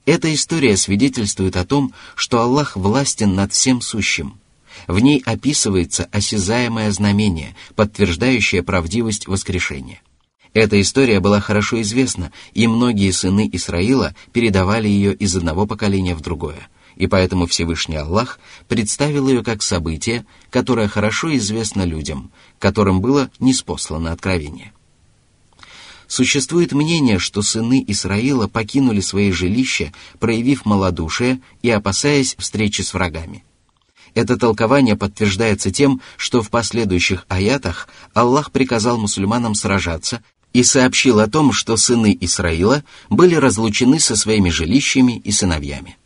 Эта 0.06 0.32
история 0.34 0.76
свидетельствует 0.76 1.56
о 1.56 1.64
том, 1.64 1.92
что 2.14 2.40
Аллах 2.40 2.76
властен 2.76 3.34
над 3.34 3.52
всем 3.52 3.80
сущим. 3.80 4.38
В 4.86 4.98
ней 4.98 5.22
описывается 5.24 6.08
осязаемое 6.10 6.90
знамение, 6.90 7.54
подтверждающее 7.76 8.62
правдивость 8.62 9.28
воскрешения– 9.28 10.00
эта 10.54 10.80
история 10.80 11.18
была 11.18 11.40
хорошо 11.40 11.82
известна, 11.82 12.32
и 12.52 12.68
многие 12.68 13.10
сыны 13.10 13.50
Исраила 13.52 14.14
передавали 14.32 14.88
ее 14.88 15.12
из 15.12 15.36
одного 15.36 15.66
поколения 15.66 16.14
в 16.14 16.20
другое, 16.20 16.68
и 16.94 17.08
поэтому 17.08 17.46
Всевышний 17.46 17.96
Аллах 17.96 18.38
представил 18.68 19.28
ее 19.28 19.42
как 19.42 19.62
событие, 19.62 20.24
которое 20.50 20.86
хорошо 20.86 21.36
известно 21.36 21.82
людям, 21.82 22.30
которым 22.60 23.00
было 23.00 23.30
неспослано 23.40 24.12
откровение. 24.12 24.72
Существует 26.06 26.72
мнение, 26.72 27.18
что 27.18 27.42
сыны 27.42 27.84
Исраила 27.88 28.46
покинули 28.46 29.00
свои 29.00 29.32
жилища, 29.32 29.92
проявив 30.20 30.64
малодушие 30.64 31.40
и 31.62 31.70
опасаясь 31.70 32.36
встречи 32.38 32.82
с 32.82 32.94
врагами. 32.94 33.42
Это 34.14 34.36
толкование 34.36 34.94
подтверждается 34.94 35.72
тем, 35.72 36.00
что 36.16 36.40
в 36.40 36.50
последующих 36.50 37.26
аятах 37.28 37.88
Аллах 38.12 38.52
приказал 38.52 38.96
мусульманам 38.96 39.56
сражаться 39.56 40.22
и 40.54 40.62
сообщил 40.62 41.20
о 41.20 41.26
том, 41.26 41.52
что 41.52 41.76
сыны 41.76 42.16
Исраила 42.20 42.84
были 43.10 43.34
разлучены 43.34 43.98
со 44.00 44.16
своими 44.16 44.48
жилищами 44.48 45.18
и 45.18 45.32
сыновьями. 45.32 45.98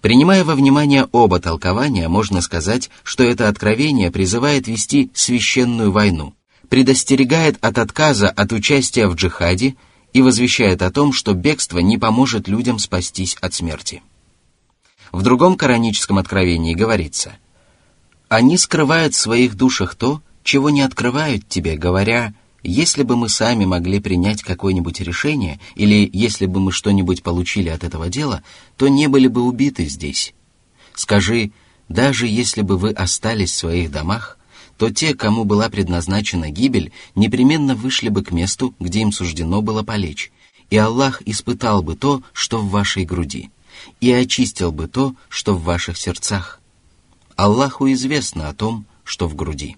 Принимая 0.00 0.44
во 0.44 0.54
внимание 0.54 1.06
оба 1.12 1.38
толкования, 1.40 2.08
можно 2.08 2.40
сказать, 2.40 2.90
что 3.02 3.22
это 3.22 3.48
откровение 3.48 4.10
призывает 4.10 4.66
вести 4.66 5.10
священную 5.14 5.92
войну, 5.92 6.34
предостерегает 6.68 7.62
от 7.62 7.78
отказа 7.78 8.30
от 8.30 8.52
участия 8.52 9.06
в 9.06 9.14
джихаде 9.14 9.76
и 10.14 10.22
возвещает 10.22 10.82
о 10.82 10.90
том, 10.90 11.12
что 11.12 11.34
бегство 11.34 11.78
не 11.78 11.98
поможет 11.98 12.48
людям 12.48 12.78
спастись 12.78 13.36
от 13.40 13.54
смерти. 13.54 14.02
В 15.12 15.22
другом 15.22 15.56
кораническом 15.56 16.18
откровении 16.18 16.74
говорится 16.74 17.36
«Они 18.28 18.56
скрывают 18.56 19.14
в 19.14 19.20
своих 19.20 19.54
душах 19.54 19.94
то, 19.96 20.22
чего 20.42 20.70
не 20.70 20.80
открывают 20.80 21.46
тебе, 21.46 21.76
говоря– 21.76 22.32
если 22.64 23.02
бы 23.02 23.16
мы 23.16 23.28
сами 23.28 23.66
могли 23.66 24.00
принять 24.00 24.42
какое-нибудь 24.42 25.00
решение, 25.00 25.60
или 25.74 26.08
если 26.12 26.46
бы 26.46 26.60
мы 26.60 26.72
что-нибудь 26.72 27.22
получили 27.22 27.68
от 27.68 27.84
этого 27.84 28.08
дела, 28.08 28.42
то 28.76 28.88
не 28.88 29.06
были 29.06 29.28
бы 29.28 29.42
убиты 29.42 29.84
здесь. 29.86 30.34
Скажи, 30.94 31.52
даже 31.88 32.26
если 32.26 32.62
бы 32.62 32.78
вы 32.78 32.90
остались 32.90 33.52
в 33.52 33.56
своих 33.56 33.90
домах, 33.90 34.38
то 34.78 34.90
те, 34.90 35.14
кому 35.14 35.44
была 35.44 35.68
предназначена 35.68 36.50
гибель, 36.50 36.92
непременно 37.14 37.74
вышли 37.74 38.08
бы 38.08 38.24
к 38.24 38.32
месту, 38.32 38.74
где 38.80 39.00
им 39.00 39.12
суждено 39.12 39.62
было 39.62 39.82
полечь, 39.82 40.32
и 40.70 40.76
Аллах 40.76 41.22
испытал 41.26 41.82
бы 41.82 41.94
то, 41.94 42.22
что 42.32 42.58
в 42.58 42.70
вашей 42.70 43.04
груди, 43.04 43.50
и 44.00 44.10
очистил 44.10 44.72
бы 44.72 44.88
то, 44.88 45.14
что 45.28 45.54
в 45.54 45.62
ваших 45.62 45.96
сердцах. 45.96 46.60
Аллаху 47.36 47.90
известно 47.92 48.48
о 48.48 48.54
том, 48.54 48.86
что 49.04 49.28
в 49.28 49.36
груди. 49.36 49.76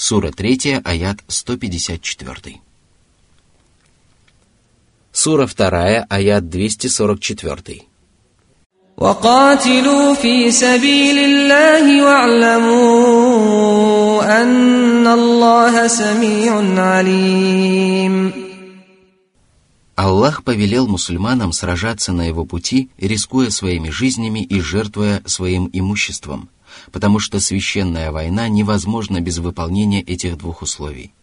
Сура 0.00 0.30
3, 0.30 0.80
аят 0.84 1.18
154. 1.28 2.60
Сура 5.12 5.46
2, 5.46 6.06
аят 6.08 6.44
244. 6.44 7.86
وقاتلوا 8.96 10.14
في 10.14 10.50
سبيل 10.50 11.18
الله 11.18 12.04
واعلموا 12.04 13.22
أن 14.42 15.06
الله 15.06 15.86
سميع 15.86 16.80
عليم 16.82 18.46
Аллах 19.96 20.44
повелел 20.44 20.86
мусульманам 20.86 21.52
сражаться 21.52 22.12
на 22.12 22.28
его 22.28 22.44
пути, 22.44 22.90
рискуя 22.98 23.48
своими 23.48 23.88
жизнями 23.88 24.40
и 24.44 24.60
жертвуя 24.60 25.22
своим 25.24 25.70
имуществом, 25.72 26.50
потому 26.91 27.19
что 27.19 27.39
священная 27.39 28.11
война 28.11 28.47
невозможна 28.47 29.21
без 29.21 29.37
выполнения 29.39 30.01
этих 30.01 30.37
двух 30.37 30.61
условий. 30.61 31.13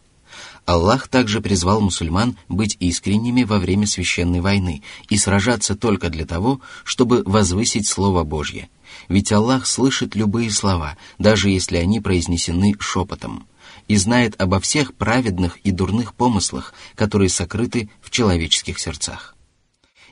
Аллах 0.68 1.08
также 1.08 1.40
призвал 1.40 1.80
мусульман 1.80 2.36
быть 2.48 2.76
искренними 2.78 3.44
во 3.44 3.58
время 3.58 3.86
священной 3.86 4.40
войны 4.40 4.82
и 5.08 5.16
сражаться 5.16 5.74
только 5.74 6.10
для 6.10 6.26
того, 6.26 6.60
чтобы 6.84 7.22
возвысить 7.24 7.88
Слово 7.88 8.22
Божье. 8.22 8.68
Ведь 9.08 9.32
Аллах 9.32 9.66
слышит 9.66 10.14
любые 10.14 10.50
слова, 10.50 10.98
даже 11.18 11.48
если 11.48 11.78
они 11.78 12.00
произнесены 12.00 12.74
шепотом, 12.78 13.46
и 13.86 13.96
знает 13.96 14.38
обо 14.38 14.60
всех 14.60 14.94
праведных 14.94 15.56
и 15.64 15.70
дурных 15.70 16.12
помыслах, 16.14 16.74
которые 16.94 17.30
сокрыты 17.30 17.88
в 18.02 18.10
человеческих 18.10 18.78
сердцах. 18.78 19.37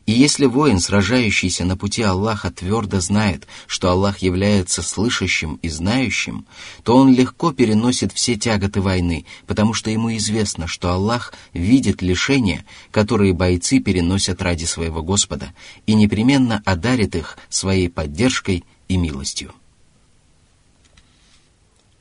И 0.07 0.13
если 0.13 0.47
воин, 0.47 0.79
сражающийся 0.79 1.65
на 1.65 1.77
пути 1.77 2.01
Аллаха, 2.03 2.53
твердо 2.53 3.01
знает, 3.01 3.49
что 3.67 3.91
Аллах 3.91 4.19
является 4.19 4.81
слышащим 4.81 5.59
и 5.63 5.69
знающим, 5.69 6.47
то 6.85 6.97
он 6.97 7.13
легко 7.13 7.53
переносит 7.53 8.13
все 8.13 8.37
тяготы 8.37 8.81
войны, 8.81 9.27
потому 9.49 9.75
что 9.75 9.91
ему 9.91 10.17
известно, 10.17 10.69
что 10.69 10.93
Аллах 10.93 11.35
видит 11.53 12.03
лишения, 12.03 12.65
которые 12.93 13.33
бойцы 13.33 13.81
переносят 13.81 14.41
ради 14.43 14.65
своего 14.65 15.03
Господа, 15.03 15.53
и 15.87 15.95
непременно 15.95 16.63
одарит 16.65 17.17
их 17.17 17.37
своей 17.49 17.89
поддержкой 17.89 18.65
и 18.87 18.97
милостью. 18.97 19.53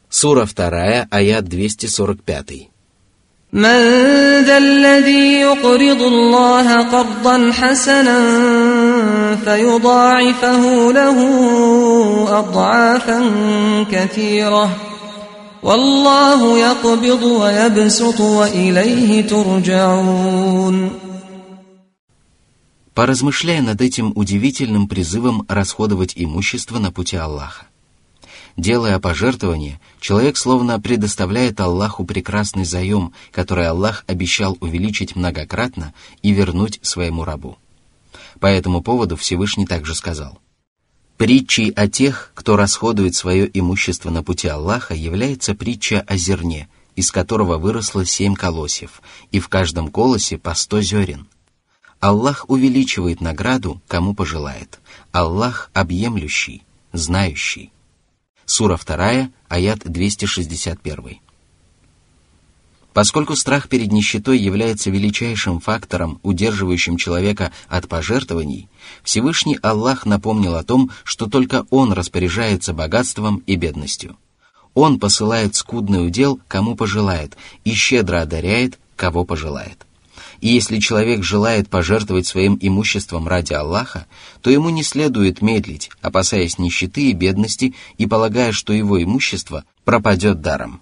Сура 0.09 0.45
2, 0.45 1.07
аят 1.09 1.45
245. 1.45 2.69
من 3.52 3.80
ذا 4.46 4.58
الذي 4.58 5.40
يقرض 5.40 6.02
الله 6.02 6.82
قرضا 6.82 7.52
حسنا 7.52 8.18
فيضاعفه 9.44 10.92
له 10.92 11.18
اضعافا 12.38 13.20
كثيره 13.90 14.76
والله 15.62 16.58
يقبض 16.58 17.22
ويبسط 17.22 18.20
واليه 18.20 19.26
ترجعون 19.26 20.90
Поразмышляя 22.92 23.62
над 23.62 23.80
этим 23.80 24.12
удивительным 24.14 24.86
призывом 24.86 25.46
расходовать 25.48 26.12
имущество 26.16 26.78
на 26.78 26.92
пути 26.92 27.16
Аллаха. 27.16 27.66
Делая 28.57 28.99
пожертвование, 28.99 29.81
человек 29.99 30.37
словно 30.37 30.79
предоставляет 30.79 31.59
Аллаху 31.59 32.05
прекрасный 32.05 32.63
заем, 32.63 33.11
который 33.31 33.67
Аллах 33.67 34.05
обещал 34.07 34.57
увеличить 34.61 35.15
многократно 35.15 35.93
и 36.21 36.31
вернуть 36.31 36.79
своему 36.81 37.25
рабу. 37.25 37.57
По 38.39 38.47
этому 38.47 38.81
поводу 38.81 39.17
Всевышний 39.17 39.65
также 39.65 39.93
сказал, 39.93 40.39
«Притчей 41.17 41.71
о 41.71 41.89
тех, 41.89 42.31
кто 42.33 42.55
расходует 42.55 43.15
свое 43.15 43.49
имущество 43.53 44.09
на 44.09 44.23
пути 44.23 44.47
Аллаха, 44.47 44.93
является 44.93 45.53
притча 45.53 46.01
о 46.07 46.15
зерне, 46.15 46.69
из 46.95 47.11
которого 47.11 47.57
выросло 47.57 48.05
семь 48.05 48.35
колосьев, 48.35 49.01
и 49.31 49.39
в 49.39 49.49
каждом 49.49 49.89
колосе 49.89 50.37
по 50.37 50.53
сто 50.53 50.81
зерен. 50.81 51.27
Аллах 51.99 52.45
увеличивает 52.49 53.19
награду, 53.19 53.81
кому 53.87 54.13
пожелает. 54.13 54.79
Аллах 55.11 55.71
объемлющий, 55.73 56.63
знающий. 56.93 57.71
Сура 58.45 58.77
2, 58.77 59.29
аят 59.49 59.79
261. 59.83 61.19
Поскольку 62.93 63.35
страх 63.35 63.67
перед 63.67 63.91
нищетой 63.91 64.37
является 64.37 64.89
величайшим 64.89 65.59
фактором, 65.59 66.19
удерживающим 66.23 66.95
человека 66.95 67.51
от 67.67 67.89
пожертвований, 67.89 68.69
Всевышний 69.03 69.59
Аллах 69.61 70.05
напомнил 70.05 70.55
о 70.55 70.63
том, 70.63 70.91
что 71.03 71.25
только 71.25 71.65
Он 71.71 71.91
распоряжается 71.91 72.73
богатством 72.73 73.43
и 73.47 73.57
бедностью. 73.57 74.15
Он 74.73 74.99
посылает 74.99 75.55
скудный 75.55 76.05
удел, 76.05 76.39
кому 76.47 76.75
пожелает, 76.75 77.35
и 77.63 77.73
щедро 77.73 78.21
одаряет, 78.21 78.79
кого 78.95 79.25
пожелает. 79.25 79.85
И 80.41 80.47
если 80.47 80.79
человек 80.79 81.23
желает 81.23 81.69
пожертвовать 81.69 82.27
своим 82.27 82.57
имуществом 82.61 83.27
ради 83.27 83.53
Аллаха, 83.53 84.05
то 84.41 84.49
ему 84.49 84.69
не 84.69 84.83
следует 84.83 85.41
медлить, 85.41 85.89
опасаясь 86.01 86.57
нищеты 86.57 87.09
и 87.09 87.13
бедности 87.13 87.73
и 87.97 88.05
полагая, 88.05 88.51
что 88.51 88.73
его 88.73 89.01
имущество 89.01 89.63
пропадет 89.83 90.41
даром. 90.41 90.81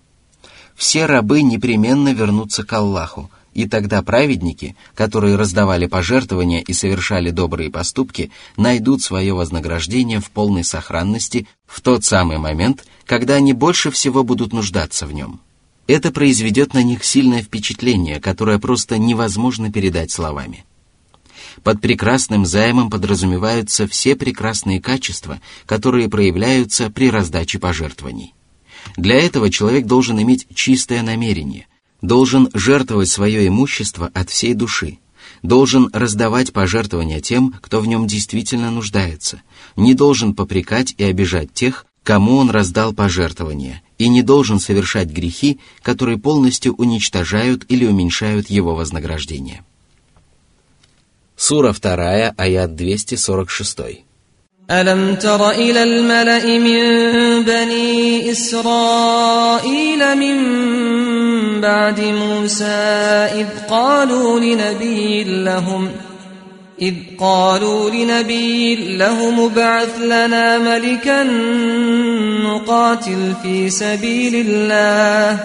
Все 0.75 1.05
рабы 1.05 1.41
непременно 1.43 2.13
вернутся 2.13 2.63
к 2.63 2.73
Аллаху, 2.73 3.29
и 3.53 3.67
тогда 3.67 4.01
праведники, 4.01 4.75
которые 4.95 5.35
раздавали 5.35 5.85
пожертвования 5.85 6.61
и 6.61 6.73
совершали 6.73 7.29
добрые 7.29 7.69
поступки, 7.69 8.31
найдут 8.57 9.03
свое 9.03 9.33
вознаграждение 9.33 10.19
в 10.19 10.31
полной 10.31 10.63
сохранности 10.63 11.47
в 11.67 11.81
тот 11.81 12.03
самый 12.03 12.39
момент, 12.39 12.85
когда 13.05 13.35
они 13.35 13.53
больше 13.53 13.91
всего 13.91 14.23
будут 14.23 14.53
нуждаться 14.53 15.05
в 15.05 15.13
нем. 15.13 15.39
Это 15.87 16.11
произведет 16.11 16.73
на 16.73 16.81
них 16.81 17.03
сильное 17.03 17.41
впечатление, 17.41 18.21
которое 18.21 18.57
просто 18.57 18.97
невозможно 18.97 19.71
передать 19.71 20.11
словами. 20.11 20.65
Под 21.61 21.81
прекрасным 21.81 22.45
займом 22.45 22.89
подразумеваются 22.89 23.87
все 23.87 24.15
прекрасные 24.15 24.81
качества, 24.81 25.39
которые 25.65 26.09
проявляются 26.09 26.89
при 26.89 27.09
раздаче 27.09 27.59
пожертвований. 27.59 28.33
Для 28.97 29.15
этого 29.15 29.49
человек 29.49 29.85
должен 29.85 30.21
иметь 30.21 30.47
чистое 30.53 31.03
намерение, 31.03 31.67
должен 32.01 32.49
жертвовать 32.53 33.09
свое 33.09 33.47
имущество 33.47 34.09
от 34.13 34.29
всей 34.29 34.53
души, 34.53 34.99
должен 35.41 35.89
раздавать 35.93 36.53
пожертвования 36.53 37.21
тем, 37.21 37.53
кто 37.61 37.81
в 37.81 37.87
нем 37.87 38.07
действительно 38.07 38.71
нуждается, 38.71 39.41
не 39.75 39.93
должен 39.93 40.33
попрекать 40.33 40.95
и 40.97 41.03
обижать 41.03 41.53
тех, 41.53 41.85
кому 42.02 42.36
он 42.36 42.50
раздал 42.50 42.94
пожертвования, 42.94 43.82
и 43.98 44.08
не 44.08 44.22
должен 44.22 44.60
совершать 44.60 45.08
грехи, 45.08 45.60
которые 45.82 46.18
полностью 46.18 46.74
уничтожают 46.74 47.64
или 47.68 47.84
уменьшают 47.84 48.48
его 48.48 48.74
вознаграждение. 48.74 49.62
Сура 51.36 51.72
2, 51.72 52.34
аят 52.36 52.70
246. 52.74 54.04
ألم 54.70 55.14
تر 55.14 55.50
إلى 55.50 55.82
الملأ 55.82 56.58
من 56.58 57.44
بني 57.44 58.30
إسرائيل 58.32 60.18
من 60.18 60.36
بعد 61.60 62.00
موسى 62.00 62.64
إذ 63.40 63.46
قالوا 63.68 64.40
لنبي 64.40 65.24
لهم ۖ 65.24 66.11
إذ 66.83 66.93
قالوا 67.19 67.89
لنبي 67.89 68.75
لهم 68.97 69.39
ابعث 69.39 69.97
لنا 69.99 70.57
ملكا 70.57 71.23
نقاتل 72.43 73.33
في 73.43 73.69
سبيل 73.69 74.47
الله. 74.47 75.39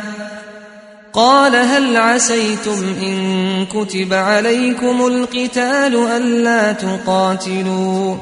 قال 1.12 1.56
هل 1.56 1.96
عسيتم 1.96 2.84
إن 3.02 3.66
كتب 3.66 4.12
عليكم 4.12 5.06
القتال 5.06 6.06
ألا 6.16 6.72
تقاتلوا؟ 6.72 8.16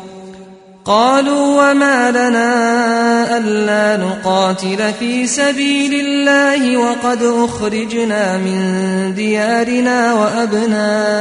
قالوا 0.85 1.70
وما 1.70 2.11
لنا 2.11 3.38
ألا 3.38 4.05
نقاتل 4.05 4.92
في 4.98 5.26
سبيل 5.26 6.07
الله 6.07 6.76
وقد 6.76 7.22
أخرجنا 7.22 8.37
من 8.37 9.14
ديارنا 9.14 10.14
وأبنائنا. 10.14 11.16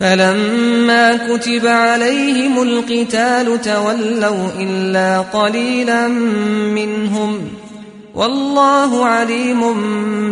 فلما 0.00 1.16
كتب 1.16 1.66
عليهم 1.66 2.62
القتال 2.62 3.60
تولوا 3.60 4.48
إلا 4.58 5.20
قليلا 5.20 6.08
منهم 6.78 7.48
والله 8.14 9.06
عليم 9.06 9.60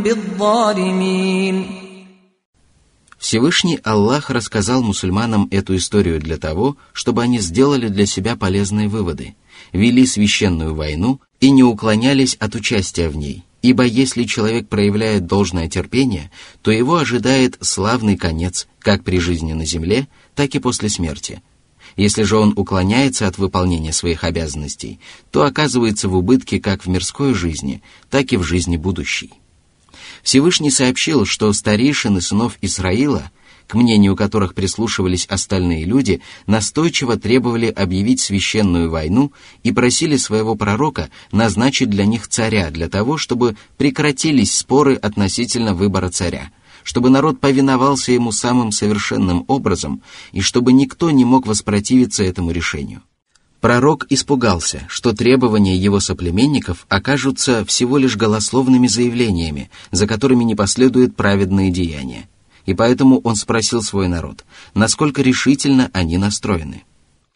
بالظالمين 0.02 1.84
Всевышний 3.18 3.80
Аллах 3.82 4.28
рассказал 4.28 4.82
мусульманам 4.82 5.48
эту 5.50 5.74
историю 5.76 6.20
для 6.20 6.36
того, 6.36 6.76
чтобы 6.92 7.22
они 7.22 7.38
сделали 7.38 7.88
для 7.88 8.04
себя 8.04 8.36
полезные 8.36 8.88
выводы, 8.88 9.34
вели 9.72 10.04
священную 10.04 10.74
войну 10.74 11.20
и 11.40 11.50
не 11.50 11.62
уклонялись 11.62 12.34
от 12.34 12.54
участия 12.54 13.08
в 13.08 13.16
ней, 13.16 13.42
Ибо 13.61 13.83
если 13.83 14.23
человек 14.23 14.69
проявляет 14.69 15.25
должное 15.25 15.67
терпение, 15.67 16.31
то 16.61 16.71
его 16.71 16.95
ожидает 16.95 17.57
славный 17.61 18.15
конец 18.15 18.67
как 18.79 19.03
при 19.03 19.19
жизни 19.19 19.53
на 19.53 19.65
земле, 19.65 20.07
так 20.33 20.55
и 20.55 20.59
после 20.59 20.89
смерти. 20.89 21.41
Если 21.97 22.23
же 22.23 22.37
он 22.37 22.53
уклоняется 22.55 23.27
от 23.27 23.37
выполнения 23.37 23.91
своих 23.91 24.23
обязанностей, 24.23 24.99
то 25.31 25.43
оказывается 25.43 26.07
в 26.07 26.15
убытке 26.15 26.59
как 26.59 26.85
в 26.85 26.89
мирской 26.89 27.33
жизни, 27.33 27.81
так 28.09 28.31
и 28.31 28.37
в 28.37 28.43
жизни 28.43 28.77
будущей. 28.77 29.33
Всевышний 30.23 30.71
сообщил, 30.71 31.25
что 31.25 31.51
старейшины 31.51 32.21
сынов 32.21 32.57
Исраила, 32.61 33.31
к 33.69 33.75
мнению 33.75 34.15
которых 34.15 34.55
прислушивались 34.55 35.27
остальные 35.27 35.85
люди, 35.85 36.21
настойчиво 36.47 37.17
требовали 37.17 37.67
объявить 37.67 38.19
священную 38.19 38.89
войну 38.89 39.31
и 39.61 39.71
просили 39.71 40.17
своего 40.17 40.55
пророка 40.55 41.11
назначить 41.31 41.91
для 41.91 42.05
них 42.05 42.27
царя, 42.27 42.71
для 42.71 42.89
того, 42.89 43.17
чтобы 43.17 43.55
прекратились 43.77 44.55
споры 44.55 44.95
относительно 44.95 45.75
выбора 45.75 46.09
царя, 46.09 46.49
чтобы 46.83 47.11
народ 47.11 47.39
повиновался 47.39 48.11
ему 48.11 48.31
самым 48.31 48.71
совершенным 48.71 49.45
образом 49.47 50.01
и 50.31 50.41
чтобы 50.41 50.73
никто 50.73 51.11
не 51.11 51.23
мог 51.23 51.45
воспротивиться 51.45 52.23
этому 52.23 52.49
решению. 52.49 53.03
Пророк 53.61 54.07
испугался, 54.09 54.81
что 54.87 55.13
требования 55.13 55.77
его 55.77 55.99
соплеменников 55.99 56.87
окажутся 56.89 57.63
всего 57.65 57.99
лишь 57.99 58.17
голословными 58.17 58.87
заявлениями, 58.87 59.69
за 59.91 60.07
которыми 60.07 60.43
не 60.43 60.55
последуют 60.55 61.15
праведные 61.15 61.69
деяния. 61.69 62.27
И 62.68 62.74
поэтому 62.74 63.20
он 63.20 63.36
спросил 63.36 63.82
свой 63.82 64.08
народ, 64.08 64.44
насколько 64.74 65.22
решительно 65.22 65.90
они 65.92 66.16
настроены. 66.16 66.84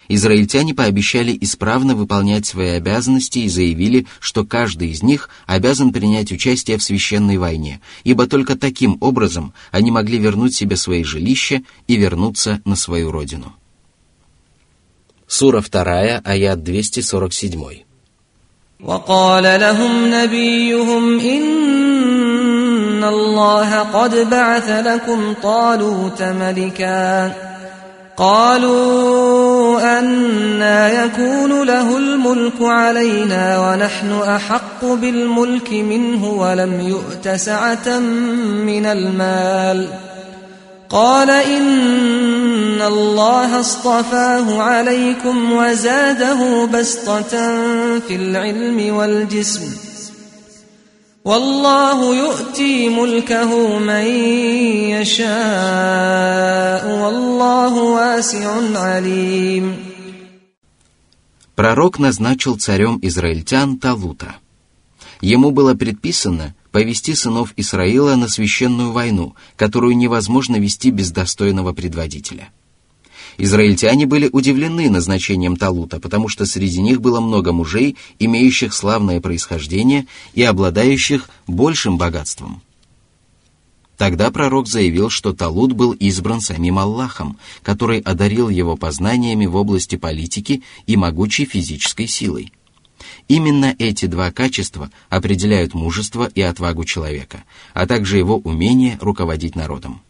Израильтяне 0.09 0.75
пообещали 0.75 1.37
исправно 1.39 1.95
выполнять 1.95 2.47
свои 2.47 2.69
обязанности 2.71 3.41
и 3.41 3.49
заявили, 3.49 4.07
что 4.21 4.45
каждый 4.45 4.91
из 4.91 5.03
них 5.03 5.29
обязан 5.47 5.93
принять 5.93 6.33
участие 6.33 6.79
в 6.79 6.83
священной 6.83 7.37
войне, 7.37 7.81
ибо 8.05 8.27
только 8.27 8.57
таким 8.57 8.97
образом 9.01 9.53
они 9.71 9.91
могли 9.91 10.19
вернуть 10.19 10.55
себе 10.55 10.77
свои 10.77 11.05
жилища 11.05 11.63
и 11.87 11.97
вернуться 11.97 12.63
на 12.65 12.75
свою 12.75 13.11
родину. 13.11 13.55
Сура 15.27 15.61
2, 15.61 16.23
аят 16.25 16.63
247. 16.65 17.83
وقال 18.81 19.43
لهم 19.43 20.15
نبيهم 20.15 21.19
إن 23.04 23.10
الله 23.10 23.80
قد 23.80 24.30
بعث 24.30 24.70
لكم 24.70 25.34
طالوت 25.44 26.22
ملكا 26.22 27.32
قالوا 28.18 30.00
أنا 30.00 31.04
يكون 31.04 31.64
له 31.64 31.98
الملك 31.98 32.62
علينا 32.62 33.60
ونحن 33.60 34.12
أحق 34.12 34.86
بالملك 34.86 35.72
منه 35.74 36.26
ولم 36.30 36.82
يؤت 36.82 37.30
سعة 37.30 38.00
من 38.66 38.86
المال 38.86 39.88
قال 40.90 41.30
إن 41.30 42.82
الله 42.82 43.60
اصطفاه 43.60 44.62
عليكم 44.62 45.54
وزاده 45.54 46.66
بسطة 46.66 47.30
في 48.08 48.16
العلم 48.16 48.96
والجسم 48.96 49.93
والله 51.25 52.17
يؤتي 52.17 52.89
ملكه 52.89 53.79
من 53.79 54.07
يشاء 54.97 56.83
والله 57.03 57.73
واسع 57.83 58.79
عليم 58.79 59.77
Пророк 61.59 61.99
назначил 61.99 62.57
царем 62.57 63.01
израильтян 63.03 63.79
Талута. 63.79 64.37
Ему 65.21 65.51
было 65.51 65.75
предписано 65.75 66.55
повести 66.71 67.15
сынов 67.15 67.53
Исраила 67.57 68.15
на 68.15 68.29
священную 68.29 68.93
войну, 68.93 69.35
которую 69.57 69.97
невозможно 69.97 70.57
вести 70.57 70.91
без 70.91 71.11
достойного 71.11 71.73
предводителя. 71.73 72.51
Израильтяне 73.38 74.06
были 74.06 74.30
удивлены 74.32 74.90
назначением 74.90 75.56
Талута, 75.58 76.00
потому 76.00 76.28
что 76.28 76.46
среди 76.46 76.82
них 76.82 77.02
было 77.02 77.20
много 77.20 77.52
мужей, 77.52 77.98
имеющих 78.20 78.74
славное 78.74 79.22
происхождение 79.22 80.08
и 80.34 80.44
обладающих 80.44 81.30
большим 81.48 81.98
богатством. 81.98 82.62
Тогда 83.98 84.32
пророк 84.32 84.68
заявил, 84.68 85.10
что 85.10 85.34
Талут 85.34 85.74
был 85.74 85.92
избран 85.94 86.42
самим 86.42 86.80
Аллахом, 86.80 87.38
который 87.62 88.00
одарил 88.00 88.50
его 88.50 88.76
познаниями 88.76 89.46
в 89.46 89.56
области 89.56 89.96
политики 89.96 90.64
и 90.88 90.98
могучей 90.98 91.46
физической 91.46 92.08
силой– 92.08 92.52
Именно 93.28 93.76
эти 93.80 94.06
два 94.06 94.32
качества 94.32 94.92
определяют 95.10 95.74
мужество 95.74 96.30
и 96.34 96.42
отвагу 96.42 96.84
человека, 96.84 97.44
а 97.74 97.88
также 97.88 98.18
его 98.18 98.38
умение 98.38 98.98
руководить 99.02 99.56
народом. 99.56 100.02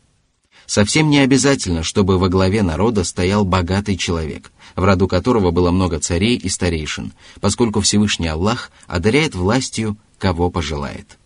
Совсем 0.67 1.09
не 1.09 1.21
обязательно, 1.21 1.83
чтобы 1.83 2.19
во 2.19 2.29
главе 2.29 2.63
народа 2.63 3.03
стоял 3.03 3.45
богатый 3.45 3.97
человек, 3.97 4.53
в 4.77 4.85
роду 4.85 5.09
которого 5.09 5.51
было 5.51 5.71
много 5.71 5.99
царей 5.99 6.37
и 6.37 6.49
старейшин, 6.51 7.13
поскольку 7.41 7.81
Всевышний 7.81 8.29
Аллах 8.29 8.71
одаряет 8.87 9.35
властью, 9.35 9.97
кого 10.19 10.51
пожелает. 10.51 11.19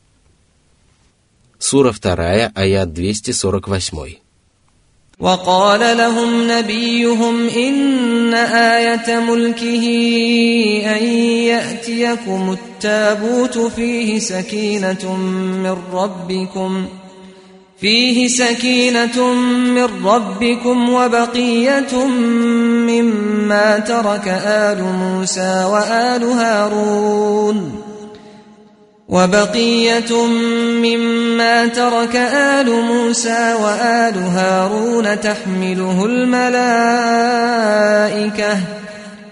Сура 1.59 1.93
2, 1.93 2.53
аят 2.55 2.93
248. 2.93 4.23
وقال 5.23 5.97
لهم 5.97 6.51
نبيهم 6.51 7.49
إن 7.49 8.35
آية 8.35 9.21
ملكه 9.21 9.85
أن 10.97 11.05
يأتيكم 11.47 12.53
التابوت 12.53 13.59
فيه 13.59 14.19
سكينة 14.19 15.17
من 15.17 15.77
ربكم 15.93 16.87
فيه 17.82 18.28
سكينة 18.28 19.34
من 19.74 20.06
ربكم 20.06 20.90
وبقية 20.90 22.06
مما 22.88 23.80
ترك 23.80 24.28
آل 24.46 24.84
موسى 24.84 25.66
وآل 25.72 26.24
هارون 26.24 27.82
وبقية 29.08 30.26
مما 30.82 31.68
ترك 31.68 32.16
آل 32.16 32.82
موسى 32.82 33.56
وآل 33.64 34.18
هارون 34.18 35.20
تحمله 35.20 36.06
الملائكة 36.06 36.58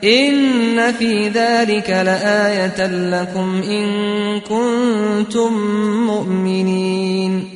إن 0.04 0.92
في 0.92 1.30
ذلك 1.30 1.90
لآية 1.90 2.88
لكم 2.88 3.62
إن 3.64 3.86
كنتم 4.40 5.54
مؤمنين 6.06 7.55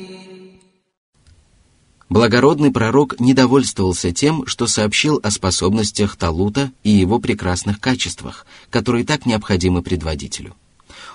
Благородный 2.10 2.70
пророк 2.70 3.18
не 3.18 3.32
довольствовался 3.32 4.12
тем, 4.12 4.46
что 4.46 4.66
сообщил 4.66 5.18
о 5.22 5.30
способностях 5.30 6.16
Талута 6.16 6.70
и 6.82 6.90
его 6.90 7.18
прекрасных 7.18 7.80
качествах, 7.80 8.44
которые 8.68 9.04
так 9.04 9.24
необходимы 9.24 9.82
предводителю 9.82 10.54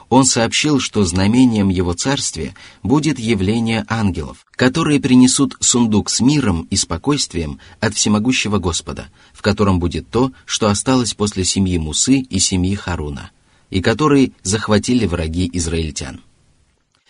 он 0.10 0.25
сообщил, 0.25 0.79
что 0.79 1.03
знамением 1.03 1.69
его 1.69 1.93
царствия 1.93 2.53
будет 2.84 3.19
явление 3.19 3.86
ангелов, 3.88 4.45
которые 4.55 4.99
принесут 4.99 5.55
сундук 5.60 6.10
с 6.10 6.19
миром 6.19 6.67
и 6.69 6.75
спокойствием 6.75 7.60
от 7.79 7.95
всемогущего 7.95 8.60
Господа, 8.60 9.08
в 9.34 9.41
котором 9.41 9.79
будет 9.79 10.10
то, 10.10 10.31
что 10.45 10.69
осталось 10.69 11.13
после 11.13 11.43
семьи 11.43 11.77
Мусы 11.77 12.19
и 12.19 12.39
семьи 12.39 12.75
Харуна, 12.75 13.31
и 13.69 13.81
которые 13.81 14.31
захватили 14.43 15.05
враги 15.05 15.49
израильтян. 15.53 16.21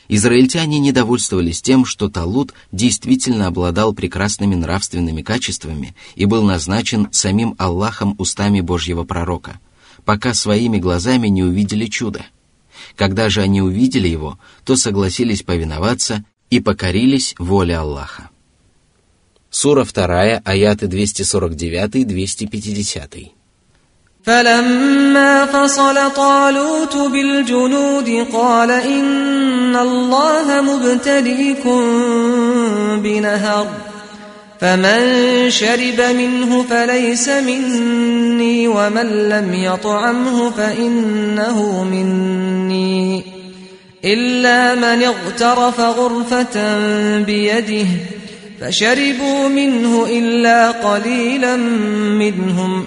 Израильтяне 0.08 0.80
недовольствовались 0.80 1.62
тем, 1.62 1.86
что 1.86 2.10
Талут 2.10 2.54
действительно 2.72 3.48
обладал 3.48 3.94
прекрасными 3.94 4.56
нравственными 4.56 5.22
качествами 5.22 5.96
и 6.16 6.26
был 6.26 6.44
назначен 6.44 7.08
самим 7.12 7.56
Аллахом 7.58 8.16
устами 8.18 8.62
Божьего 8.62 9.04
пророка, 9.04 9.60
пока 10.04 10.34
своими 10.34 10.78
глазами 10.78 11.28
не 11.28 11.44
увидели 11.44 11.88
чудо– 11.88 12.26
когда 12.96 13.30
же 13.30 13.42
они 13.42 13.62
увидели 13.62 14.08
его, 14.08 14.40
то 14.64 14.76
согласились 14.76 15.44
повиноваться 15.44 16.26
и 16.50 16.60
покорились 16.60 17.36
воле 17.38 17.78
Аллаха. 17.78 18.32
Сура 19.50 19.86
2, 19.86 20.42
аяты 20.44 20.88
249-250. 20.88 23.32
فلما 24.26 25.46
فصل 25.46 26.12
طالوت 26.16 26.96
بالجنود 26.96 28.28
قال 28.34 28.72
إن 28.72 29.76
الله 29.76 30.62
مبتليكم 30.62 31.82
بنهر 33.04 33.68
فمن 34.60 35.00
شرب 35.50 36.02
منه 36.18 36.66
فليس 36.70 37.30
مني 37.30 38.68
ومن 38.68 39.30
لم 39.30 39.54
يطعمه 39.54 40.50
فإنه 40.50 41.84
مني 41.84 43.24
إلا 44.06 44.76
من 44.76 45.04
اغترف 45.04 45.80
غرفة 45.80 46.78
بيده 47.20 47.88
فشربوا 48.62 49.48
منه 49.48 50.06
إلا 50.10 50.72
قليلا 50.72 51.56
منهم. 51.56 52.86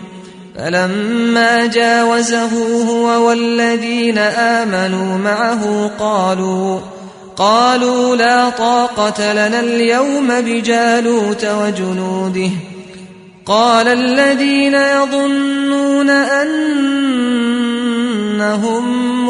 فلما 0.59 1.67
جاوزه 1.67 2.83
هو 2.91 3.27
والذين 3.29 4.19
آمنوا 4.19 5.19
معه 5.19 5.91
قالوا 5.99 6.81
قالوا 7.37 8.17
لا 8.17 8.51
طاقة 8.51 9.33
لنا 9.33 9.61
اليوم 9.61 10.41
بجالوت 10.41 11.45
وجنوده. 11.45 12.51
قال 13.47 13.89
الذين 13.89 14.75
يظنون 14.75 16.11
أنهم 16.11 17.29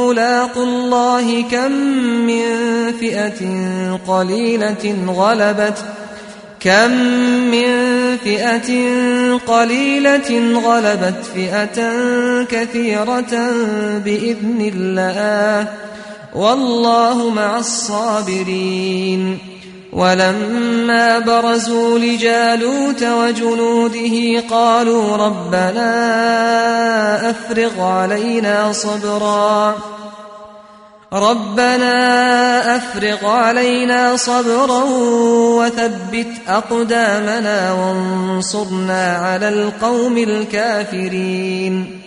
ملاقوا 0.01 0.65
الله 0.65 1.43
كم 1.43 1.73
من 2.27 2.43
فئة 3.01 3.41
قليلة 4.09 4.97
غلبت 5.09 5.85
كم 6.61 6.91
من 7.51 7.67
فئة 8.17 8.71
قليلة 9.47 10.61
غلبت 10.67 11.25
فئة 11.35 11.93
كثيرة 12.43 13.53
بإذن 14.05 14.73
الله. 14.75 15.69
والله 16.35 17.31
مع 17.31 17.59
الصابرين. 17.59 19.39
ولما 19.93 21.19
برزوا 21.19 21.99
لجالوت 21.99 23.03
وجنوده 23.03 24.43
قالوا 24.51 25.17
ربنا 25.17 25.91
أفرغ 27.31 27.81
علينا 27.81 28.73
صبرا. 28.73 29.77
ربنا 31.14 31.96
افرغ 32.78 33.26
علينا 33.26 34.18
صبرا 34.18 34.84
وثبت 35.58 36.42
اقدامنا 36.48 37.74
وانصرنا 37.74 39.04
على 39.18 39.50
القوم 39.50 40.18
الكافرين 40.18 42.04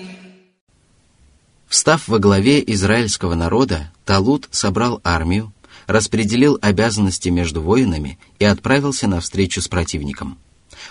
Встав 1.69 2.09
во 2.09 2.19
главе 2.19 2.63
израильского 2.67 3.35
народа, 3.35 3.93
Талут 4.05 4.49
собрал 4.51 5.01
армию, 5.05 5.53
распределил 5.87 6.59
обязанности 6.63 7.29
между 7.29 7.61
воинами 7.61 8.19
и 8.39 8.45
отправился 8.45 9.07
на 9.09 9.21
встречу 9.21 9.61
с 9.61 9.69
противником. 9.69 10.39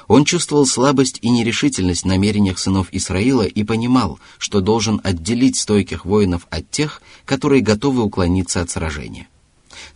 Он 0.07 0.25
чувствовал 0.25 0.65
слабость 0.65 1.19
и 1.21 1.29
нерешительность 1.29 2.03
в 2.03 2.07
намерениях 2.07 2.59
сынов 2.59 2.87
Исраила 2.91 3.43
и 3.43 3.63
понимал, 3.63 4.19
что 4.37 4.61
должен 4.61 5.01
отделить 5.03 5.57
стойких 5.57 6.05
воинов 6.05 6.47
от 6.49 6.69
тех, 6.69 7.01
которые 7.24 7.62
готовы 7.62 8.02
уклониться 8.02 8.60
от 8.60 8.70
сражения. 8.70 9.28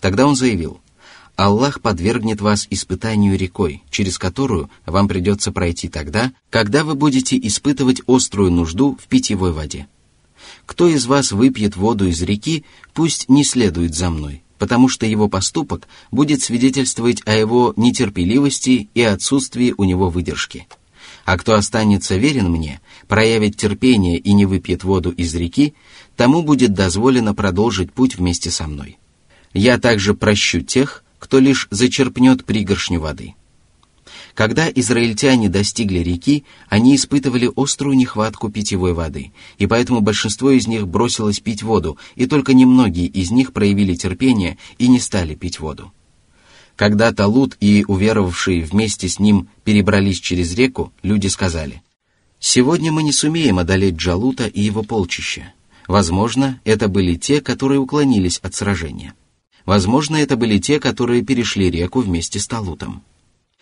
Тогда 0.00 0.26
он 0.26 0.36
заявил, 0.36 0.80
«Аллах 1.36 1.80
подвергнет 1.80 2.40
вас 2.40 2.66
испытанию 2.70 3.36
рекой, 3.36 3.82
через 3.90 4.18
которую 4.18 4.70
вам 4.86 5.08
придется 5.08 5.50
пройти 5.50 5.88
тогда, 5.88 6.32
когда 6.50 6.84
вы 6.84 6.94
будете 6.94 7.36
испытывать 7.36 8.02
острую 8.06 8.52
нужду 8.52 8.96
в 9.02 9.08
питьевой 9.08 9.52
воде. 9.52 9.88
Кто 10.66 10.86
из 10.86 11.06
вас 11.06 11.32
выпьет 11.32 11.76
воду 11.76 12.06
из 12.06 12.22
реки, 12.22 12.64
пусть 12.92 13.28
не 13.28 13.44
следует 13.44 13.94
за 13.94 14.10
мной, 14.10 14.42
потому 14.58 14.88
что 14.88 15.06
его 15.06 15.28
поступок 15.28 15.88
будет 16.10 16.42
свидетельствовать 16.42 17.22
о 17.26 17.34
его 17.34 17.74
нетерпеливости 17.76 18.88
и 18.94 19.02
отсутствии 19.02 19.74
у 19.76 19.84
него 19.84 20.10
выдержки. 20.10 20.68
А 21.24 21.38
кто 21.38 21.54
останется 21.54 22.16
верен 22.16 22.50
мне, 22.50 22.80
проявит 23.08 23.56
терпение 23.56 24.18
и 24.18 24.32
не 24.32 24.44
выпьет 24.44 24.84
воду 24.84 25.10
из 25.10 25.34
реки, 25.34 25.74
тому 26.16 26.42
будет 26.42 26.74
дозволено 26.74 27.34
продолжить 27.34 27.92
путь 27.92 28.16
вместе 28.16 28.50
со 28.50 28.66
мной. 28.66 28.98
Я 29.54 29.78
также 29.78 30.14
прощу 30.14 30.60
тех, 30.60 31.02
кто 31.18 31.38
лишь 31.38 31.68
зачерпнет 31.70 32.44
пригоршню 32.44 33.00
воды. 33.00 33.34
Когда 34.34 34.68
израильтяне 34.68 35.48
достигли 35.48 36.00
реки, 36.00 36.44
они 36.68 36.96
испытывали 36.96 37.50
острую 37.56 37.96
нехватку 37.96 38.50
питьевой 38.50 38.92
воды, 38.92 39.32
и 39.58 39.66
поэтому 39.66 40.00
большинство 40.00 40.50
из 40.50 40.66
них 40.66 40.86
бросилось 40.88 41.40
пить 41.40 41.62
воду, 41.62 41.96
и 42.16 42.26
только 42.26 42.52
немногие 42.52 43.06
из 43.06 43.30
них 43.30 43.52
проявили 43.52 43.94
терпение 43.94 44.58
и 44.76 44.88
не 44.88 44.98
стали 44.98 45.34
пить 45.34 45.60
воду. 45.60 45.92
Когда 46.76 47.12
Талут 47.12 47.56
и 47.60 47.84
уверовавшие 47.86 48.64
вместе 48.64 49.08
с 49.08 49.18
ним 49.18 49.48
перебрались 49.62 50.18
через 50.18 50.54
реку, 50.54 50.92
люди 51.02 51.28
сказали, 51.28 51.82
«Сегодня 52.40 52.90
мы 52.90 53.02
не 53.02 53.12
сумеем 53.12 53.58
одолеть 53.58 53.94
Джалута 53.94 54.46
и 54.46 54.60
его 54.60 54.82
полчища. 54.82 55.52
Возможно, 55.86 56.60
это 56.64 56.88
были 56.88 57.14
те, 57.14 57.40
которые 57.40 57.78
уклонились 57.78 58.38
от 58.38 58.54
сражения. 58.54 59.14
Возможно, 59.64 60.16
это 60.16 60.36
были 60.36 60.58
те, 60.58 60.80
которые 60.80 61.22
перешли 61.22 61.70
реку 61.70 62.00
вместе 62.00 62.40
с 62.40 62.46
Талутом. 62.46 63.02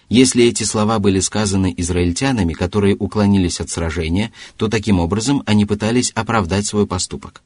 Если 0.09 0.45
эти 0.45 0.65
слова 0.65 0.99
были 0.99 1.21
сказаны 1.21 1.73
израильтянами, 1.77 2.55
которые 2.55 2.97
уклонились 2.97 3.61
от 3.61 3.71
сражения, 3.71 4.33
то 4.57 4.69
таким 4.69 5.01
образом 5.01 5.43
они 5.47 5.65
пытались 5.65 6.11
оправдать 6.15 6.67
свой 6.67 6.87
поступок. 6.87 7.43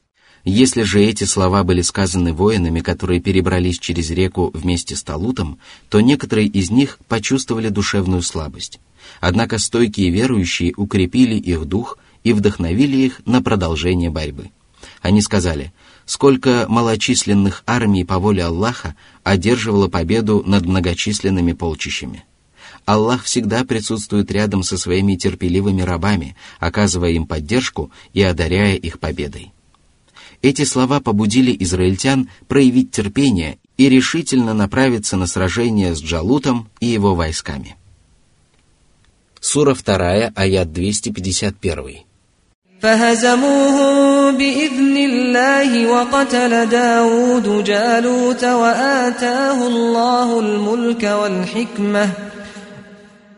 Если 0.49 0.83
же 0.83 1.03
эти 1.03 1.25
слова 1.25 1.65
были 1.65 1.81
сказаны 1.81 2.31
воинами, 2.31 2.79
которые 2.79 3.19
перебрались 3.19 3.79
через 3.79 4.11
реку 4.11 4.49
вместе 4.53 4.95
с 4.95 5.03
Талутом, 5.03 5.59
то 5.89 5.99
некоторые 5.99 6.47
из 6.47 6.71
них 6.71 6.99
почувствовали 7.09 7.67
душевную 7.67 8.21
слабость. 8.21 8.79
Однако 9.19 9.57
стойкие 9.57 10.09
верующие 10.09 10.73
укрепили 10.77 11.35
их 11.35 11.65
дух 11.65 11.97
и 12.23 12.31
вдохновили 12.31 12.95
их 12.95 13.21
на 13.25 13.41
продолжение 13.41 14.09
борьбы. 14.09 14.51
Они 15.01 15.21
сказали, 15.21 15.73
сколько 16.05 16.65
малочисленных 16.69 17.63
армий 17.65 18.05
по 18.05 18.17
воле 18.17 18.45
Аллаха 18.45 18.95
одерживало 19.25 19.89
победу 19.89 20.43
над 20.45 20.65
многочисленными 20.65 21.51
полчищами. 21.51 22.23
Аллах 22.85 23.25
всегда 23.25 23.65
присутствует 23.65 24.31
рядом 24.31 24.63
со 24.63 24.77
своими 24.77 25.17
терпеливыми 25.17 25.81
рабами, 25.81 26.37
оказывая 26.61 27.11
им 27.11 27.27
поддержку 27.27 27.91
и 28.13 28.21
одаряя 28.21 28.75
их 28.75 28.99
победой. 28.99 29.51
Эти 30.42 30.64
слова 30.64 31.00
побудили 31.00 31.56
израильтян 31.60 32.28
проявить 32.48 32.90
терпение 32.90 33.58
и 33.76 33.88
решительно 33.88 34.54
направиться 34.54 35.16
на 35.16 35.26
сражение 35.26 35.94
с 35.94 36.02
Джалутом 36.02 36.68
и 36.80 36.86
его 36.86 37.14
войсками. 37.14 37.76
Сура 39.40 39.74
2, 39.74 40.32
аят 40.34 40.72
251. 40.72 42.04
فهزموهم 42.82 44.36
بإذن 44.36 44.96
الله 44.96 45.86
وقتل 45.86 46.66
داود 46.66 47.64
جالوت 47.64 48.44
وآتاه 48.44 49.66
الله 49.66 50.40
الملك 50.40 51.02
والحكمة 51.04 52.10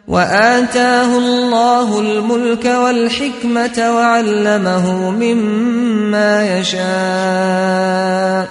وآتاه 0.09 1.19
الله 1.19 2.01
الملك 2.01 2.65
والحكمة 2.65 3.95
وعلمه 3.95 5.11
مما 5.11 6.59
يشاء 6.59 8.49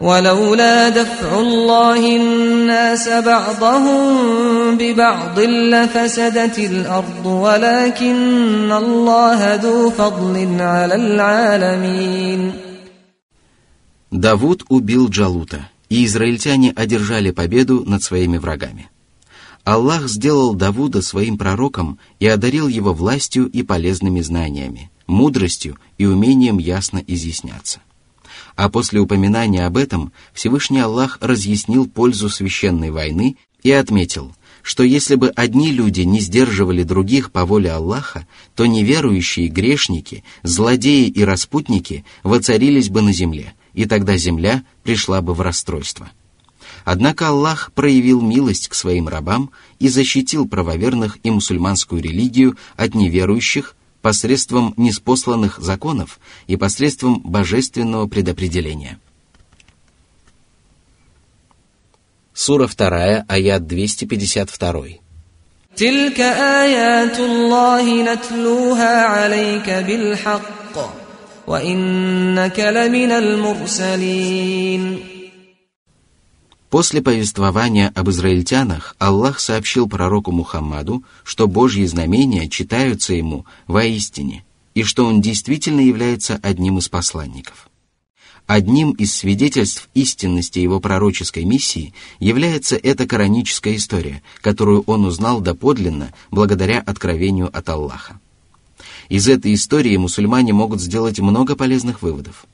ولولا 0.00 0.88
دفع 0.88 1.40
الله 1.40 2.16
الناس 2.16 3.08
بعضهم 3.08 4.76
ببعض 4.76 5.40
لفسدت 5.40 6.58
الأرض 6.58 7.26
ولكن 7.26 8.72
الله 8.72 9.54
ذو 9.54 9.90
فضل 9.90 10.56
على 10.60 10.94
العالمين 10.94 12.52
Давуд 14.12 14.64
убил 14.68 15.08
Джалута, 15.08 15.68
и 15.88 16.04
израильтяне 16.04 16.72
одержали 16.74 17.30
победу 17.30 17.84
над 17.86 18.02
своими 18.02 18.38
врагами. 18.38 18.90
Аллах 19.65 20.07
сделал 20.07 20.53
Давуда 20.53 21.01
своим 21.01 21.39
пророком 21.39 21.97
и 22.19 22.27
одарил 22.27 22.67
его 22.67 22.93
властью 22.93 23.47
и 23.47 23.63
полезными 23.63 24.21
знаниями, 24.21 24.91
мудростью 25.07 25.77
и 25.97 26.05
умением 26.05 26.59
ясно 26.59 27.03
изъясняться. 27.05 27.81
А 28.55 28.69
после 28.69 28.99
упоминания 28.99 29.65
об 29.65 29.77
этом 29.77 30.13
Всевышний 30.33 30.79
Аллах 30.79 31.17
разъяснил 31.19 31.87
пользу 31.87 32.29
священной 32.29 32.91
войны 32.91 33.37
и 33.63 33.71
отметил, 33.71 34.35
что 34.61 34.83
если 34.83 35.15
бы 35.15 35.29
одни 35.29 35.71
люди 35.71 36.01
не 36.01 36.19
сдерживали 36.19 36.83
других 36.83 37.31
по 37.31 37.43
воле 37.43 37.71
Аллаха, 37.71 38.27
то 38.55 38.67
неверующие 38.67 39.47
грешники, 39.47 40.23
злодеи 40.43 41.07
и 41.07 41.23
распутники 41.23 42.05
воцарились 42.21 42.89
бы 42.89 43.01
на 43.01 43.13
земле, 43.13 43.55
и 43.73 43.85
тогда 43.85 44.15
земля 44.15 44.63
пришла 44.83 45.21
бы 45.21 45.33
в 45.33 45.41
расстройство. 45.41 46.11
Однако 46.84 47.28
Аллах 47.28 47.72
проявил 47.72 48.20
милость 48.20 48.68
к 48.68 48.74
своим 48.74 49.08
рабам 49.08 49.50
и 49.78 49.88
защитил 49.88 50.48
правоверных 50.48 51.18
и 51.22 51.30
мусульманскую 51.30 52.02
религию 52.02 52.56
от 52.76 52.94
неверующих 52.94 53.76
посредством 54.02 54.74
неспосланных 54.76 55.58
законов 55.58 56.20
и 56.46 56.56
посредством 56.56 57.20
божественного 57.20 58.06
предопределения. 58.06 58.98
Сура 62.32 62.68
2, 62.68 63.26
аят 63.28 63.66
252. 63.66 65.00
تلك 65.76 66.20
آيات 66.20 67.20
الله 67.20 68.02
نتلوها 68.02 69.04
عليك 69.04 69.70
بالحق 69.70 70.76
وإنك 71.46 72.60
لمن 72.60 73.12
المرسلين 73.12 75.04
После 76.75 77.01
повествования 77.01 77.89
об 77.95 78.09
израильтянах 78.09 78.97
Аллах 78.99 79.39
сообщил 79.39 79.87
пророку 79.87 80.33
Мухаммаду, 80.33 81.05
что 81.23 81.47
Божьи 81.47 81.85
знамения 81.85 82.49
читаются 82.49 83.13
ему 83.13 83.45
воистине, 83.65 84.43
и 84.73 84.83
что 84.83 85.05
он 85.05 85.21
действительно 85.21 85.79
является 85.79 86.37
одним 86.43 86.79
из 86.79 86.89
посланников. 86.89 87.69
Одним 88.45 88.91
из 88.91 89.15
свидетельств 89.15 89.87
истинности 89.93 90.59
его 90.59 90.81
пророческой 90.81 91.45
миссии 91.45 91.93
является 92.19 92.75
эта 92.75 93.07
кораническая 93.07 93.77
история, 93.77 94.21
которую 94.41 94.81
он 94.81 95.05
узнал 95.05 95.39
доподлинно 95.39 96.11
благодаря 96.29 96.81
откровению 96.81 97.57
от 97.57 97.69
Аллаха. 97.69 98.19
Из 99.07 99.29
этой 99.29 99.53
истории 99.53 99.95
мусульмане 99.95 100.51
могут 100.51 100.81
сделать 100.81 101.19
много 101.21 101.55
полезных 101.55 102.01
выводов. 102.01 102.45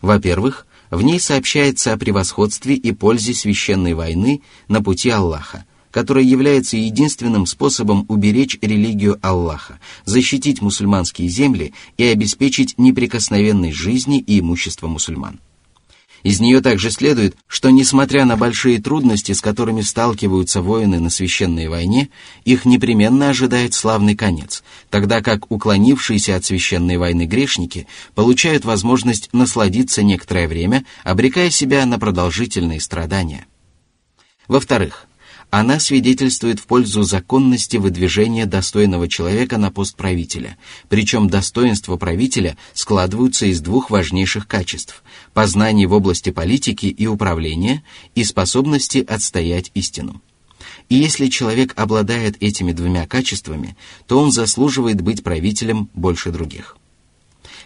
Во-первых, 0.00 0.66
в 0.90 1.02
ней 1.02 1.20
сообщается 1.20 1.92
о 1.92 1.96
превосходстве 1.96 2.74
и 2.74 2.92
пользе 2.92 3.34
священной 3.34 3.94
войны 3.94 4.42
на 4.68 4.82
пути 4.82 5.10
Аллаха, 5.10 5.64
которая 5.90 6.24
является 6.24 6.76
единственным 6.76 7.46
способом 7.46 8.04
уберечь 8.08 8.58
религию 8.60 9.18
Аллаха, 9.22 9.80
защитить 10.04 10.60
мусульманские 10.60 11.28
земли 11.28 11.72
и 11.96 12.04
обеспечить 12.04 12.74
неприкосновенность 12.78 13.76
жизни 13.76 14.18
и 14.18 14.40
имущества 14.40 14.88
мусульман. 14.88 15.40
Из 16.26 16.40
нее 16.40 16.60
также 16.60 16.90
следует, 16.90 17.36
что 17.46 17.70
несмотря 17.70 18.24
на 18.24 18.36
большие 18.36 18.82
трудности, 18.82 19.30
с 19.30 19.40
которыми 19.40 19.80
сталкиваются 19.80 20.60
воины 20.60 20.98
на 20.98 21.08
священной 21.08 21.68
войне, 21.68 22.08
их 22.44 22.64
непременно 22.64 23.28
ожидает 23.28 23.74
славный 23.74 24.16
конец, 24.16 24.64
тогда 24.90 25.22
как 25.22 25.48
уклонившиеся 25.52 26.34
от 26.34 26.44
священной 26.44 26.96
войны 26.96 27.26
грешники 27.26 27.86
получают 28.16 28.64
возможность 28.64 29.28
насладиться 29.32 30.02
некоторое 30.02 30.48
время, 30.48 30.84
обрекая 31.04 31.48
себя 31.50 31.86
на 31.86 31.96
продолжительные 31.96 32.80
страдания. 32.80 33.46
Во-вторых, 34.48 35.06
она 35.50 35.78
свидетельствует 35.78 36.58
в 36.58 36.66
пользу 36.66 37.04
законности 37.04 37.76
выдвижения 37.76 38.46
достойного 38.46 39.06
человека 39.06 39.58
на 39.58 39.70
пост 39.70 39.94
правителя, 39.94 40.58
причем 40.88 41.30
достоинства 41.30 41.96
правителя 41.96 42.56
складываются 42.74 43.46
из 43.46 43.60
двух 43.60 43.90
важнейших 43.90 44.48
качеств– 44.48 45.04
познаний 45.36 45.84
в 45.84 45.92
области 45.92 46.30
политики 46.30 46.86
и 46.86 47.06
управления 47.06 47.82
и 48.14 48.24
способности 48.24 49.04
отстоять 49.06 49.70
истину. 49.74 50.22
И 50.88 50.94
если 50.94 51.26
человек 51.26 51.74
обладает 51.76 52.42
этими 52.42 52.72
двумя 52.72 53.06
качествами, 53.06 53.76
то 54.06 54.18
он 54.18 54.32
заслуживает 54.32 55.02
быть 55.02 55.22
правителем 55.22 55.90
больше 55.92 56.30
других. 56.30 56.78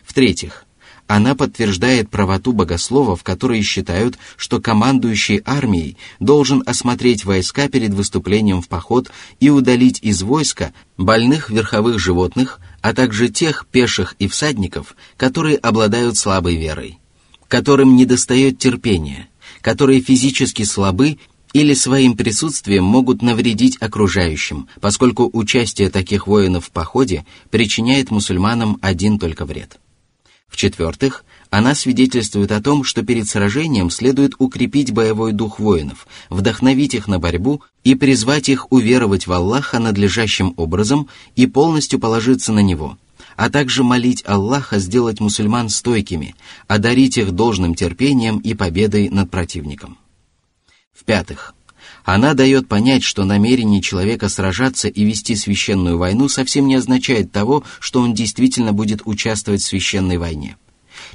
В-третьих, 0.02 0.66
она 1.06 1.36
подтверждает 1.36 2.10
правоту 2.10 2.52
богословов, 2.52 3.22
которые 3.22 3.62
считают, 3.62 4.18
что 4.36 4.60
командующий 4.60 5.40
армией 5.44 5.96
должен 6.18 6.64
осмотреть 6.66 7.24
войска 7.24 7.68
перед 7.68 7.94
выступлением 7.94 8.62
в 8.62 8.68
поход 8.68 9.12
и 9.38 9.48
удалить 9.48 10.00
из 10.02 10.24
войска 10.24 10.72
больных 10.96 11.50
верховых 11.50 12.00
животных, 12.00 12.58
а 12.80 12.94
также 12.94 13.28
тех 13.28 13.68
пеших 13.70 14.16
и 14.18 14.26
всадников, 14.26 14.96
которые 15.16 15.56
обладают 15.56 16.16
слабой 16.16 16.56
верой, 16.56 16.98
которым 17.50 17.96
недостает 17.96 18.58
терпения, 18.58 19.28
которые 19.60 20.00
физически 20.00 20.62
слабы 20.62 21.18
или 21.52 21.74
своим 21.74 22.16
присутствием 22.16 22.84
могут 22.84 23.22
навредить 23.22 23.76
окружающим, 23.80 24.68
поскольку 24.80 25.28
участие 25.32 25.90
таких 25.90 26.28
воинов 26.28 26.66
в 26.66 26.70
походе 26.70 27.26
причиняет 27.50 28.12
мусульманам 28.12 28.78
один 28.80 29.18
только 29.18 29.44
вред. 29.46 29.80
В-четвертых, 30.48 31.24
она 31.50 31.74
свидетельствует 31.74 32.52
о 32.52 32.62
том, 32.62 32.84
что 32.84 33.02
перед 33.02 33.28
сражением 33.28 33.90
следует 33.90 34.34
укрепить 34.38 34.92
боевой 34.92 35.32
дух 35.32 35.58
воинов, 35.58 36.06
вдохновить 36.28 36.94
их 36.94 37.08
на 37.08 37.18
борьбу 37.18 37.62
и 37.82 37.96
призвать 37.96 38.48
их 38.48 38.70
уверовать 38.70 39.26
в 39.26 39.32
Аллаха 39.32 39.80
надлежащим 39.80 40.54
образом 40.56 41.08
и 41.34 41.46
полностью 41.46 41.98
положиться 41.98 42.52
на 42.52 42.60
Него, 42.60 42.96
а 43.40 43.48
также 43.48 43.82
молить 43.82 44.22
Аллаха 44.26 44.78
сделать 44.78 45.18
мусульман 45.18 45.70
стойкими, 45.70 46.34
одарить 46.68 47.16
их 47.16 47.32
должным 47.32 47.74
терпением 47.74 48.36
и 48.36 48.52
победой 48.52 49.08
над 49.08 49.30
противником. 49.30 49.96
В-пятых, 50.92 51.54
она 52.04 52.34
дает 52.34 52.68
понять, 52.68 53.02
что 53.02 53.24
намерение 53.24 53.80
человека 53.80 54.28
сражаться 54.28 54.88
и 54.88 55.04
вести 55.04 55.36
священную 55.36 55.96
войну 55.96 56.28
совсем 56.28 56.66
не 56.66 56.74
означает 56.74 57.32
того, 57.32 57.64
что 57.78 58.02
он 58.02 58.12
действительно 58.12 58.74
будет 58.74 59.00
участвовать 59.06 59.62
в 59.62 59.66
священной 59.66 60.18
войне. 60.18 60.58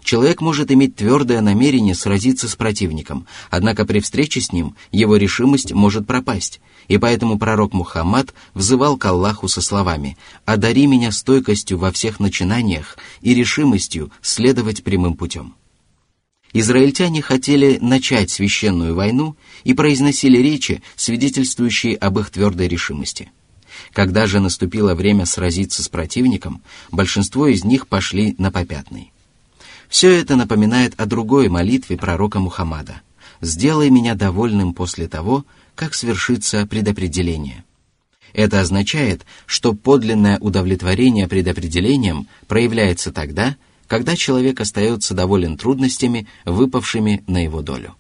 Человек 0.03 0.41
может 0.41 0.71
иметь 0.71 0.95
твердое 0.95 1.41
намерение 1.41 1.95
сразиться 1.95 2.47
с 2.47 2.55
противником, 2.55 3.25
однако 3.49 3.86
при 3.86 3.99
встрече 3.99 4.41
с 4.41 4.51
ним 4.51 4.75
его 4.91 5.15
решимость 5.15 5.73
может 5.73 6.05
пропасть, 6.05 6.62
и 6.88 6.97
поэтому 6.97 7.39
пророк 7.39 7.73
Мухаммад 7.73 8.34
взывал 8.53 8.97
к 8.97 9.05
Аллаху 9.05 9.47
со 9.47 9.62
словами 9.62 10.17
«Одари 10.45 10.88
меня 10.88 11.12
стойкостью 11.12 11.77
во 11.77 11.91
всех 11.91 12.19
начинаниях 12.19 12.97
и 13.21 13.34
решимостью 13.34 14.12
следовать 14.21 14.84
прямым 14.84 15.15
путем». 15.15 15.55
Израильтяне 16.53 17.21
хотели 17.21 17.79
начать 17.81 18.29
священную 18.29 18.95
войну 18.95 19.36
и 19.65 19.73
произносили 19.73 20.38
речи, 20.38 20.81
свидетельствующие 20.95 21.97
об 21.97 22.17
их 22.19 22.29
твердой 22.29 22.69
решимости. 22.69 23.31
Когда 23.91 24.25
же 24.25 24.39
наступило 24.39 24.95
время 24.95 25.25
сразиться 25.25 25.84
с 25.84 25.89
противником, 25.89 26.62
большинство 26.91 27.47
из 27.47 27.65
них 27.65 27.88
пошли 27.88 28.36
на 28.38 28.51
попятный. 28.51 29.12
Все 29.89 30.12
это 30.12 30.36
напоминает 30.36 30.93
о 31.00 31.06
другой 31.06 31.50
молитве 31.50 31.98
пророка 31.98 32.39
Мухаммада 32.39 33.02
«Сделай 33.41 33.89
меня 33.89 34.15
довольным 34.15 34.74
после 34.74 35.08
того, 35.08 35.45
как 35.76 35.93
свершится 35.93 36.65
предопределение». 36.65 37.63
Это 38.34 38.60
означает, 38.60 39.26
что 39.45 39.74
подлинное 39.74 40.38
удовлетворение 40.39 41.28
предопределением 41.28 42.28
проявляется 42.48 43.13
тогда, 43.13 43.56
когда 43.88 44.15
человек 44.15 44.60
остается 44.60 45.13
доволен 45.13 45.58
трудностями, 45.58 46.28
выпавшими 46.43 47.24
на 47.28 47.43
его 47.43 47.62
долю. 47.62 47.95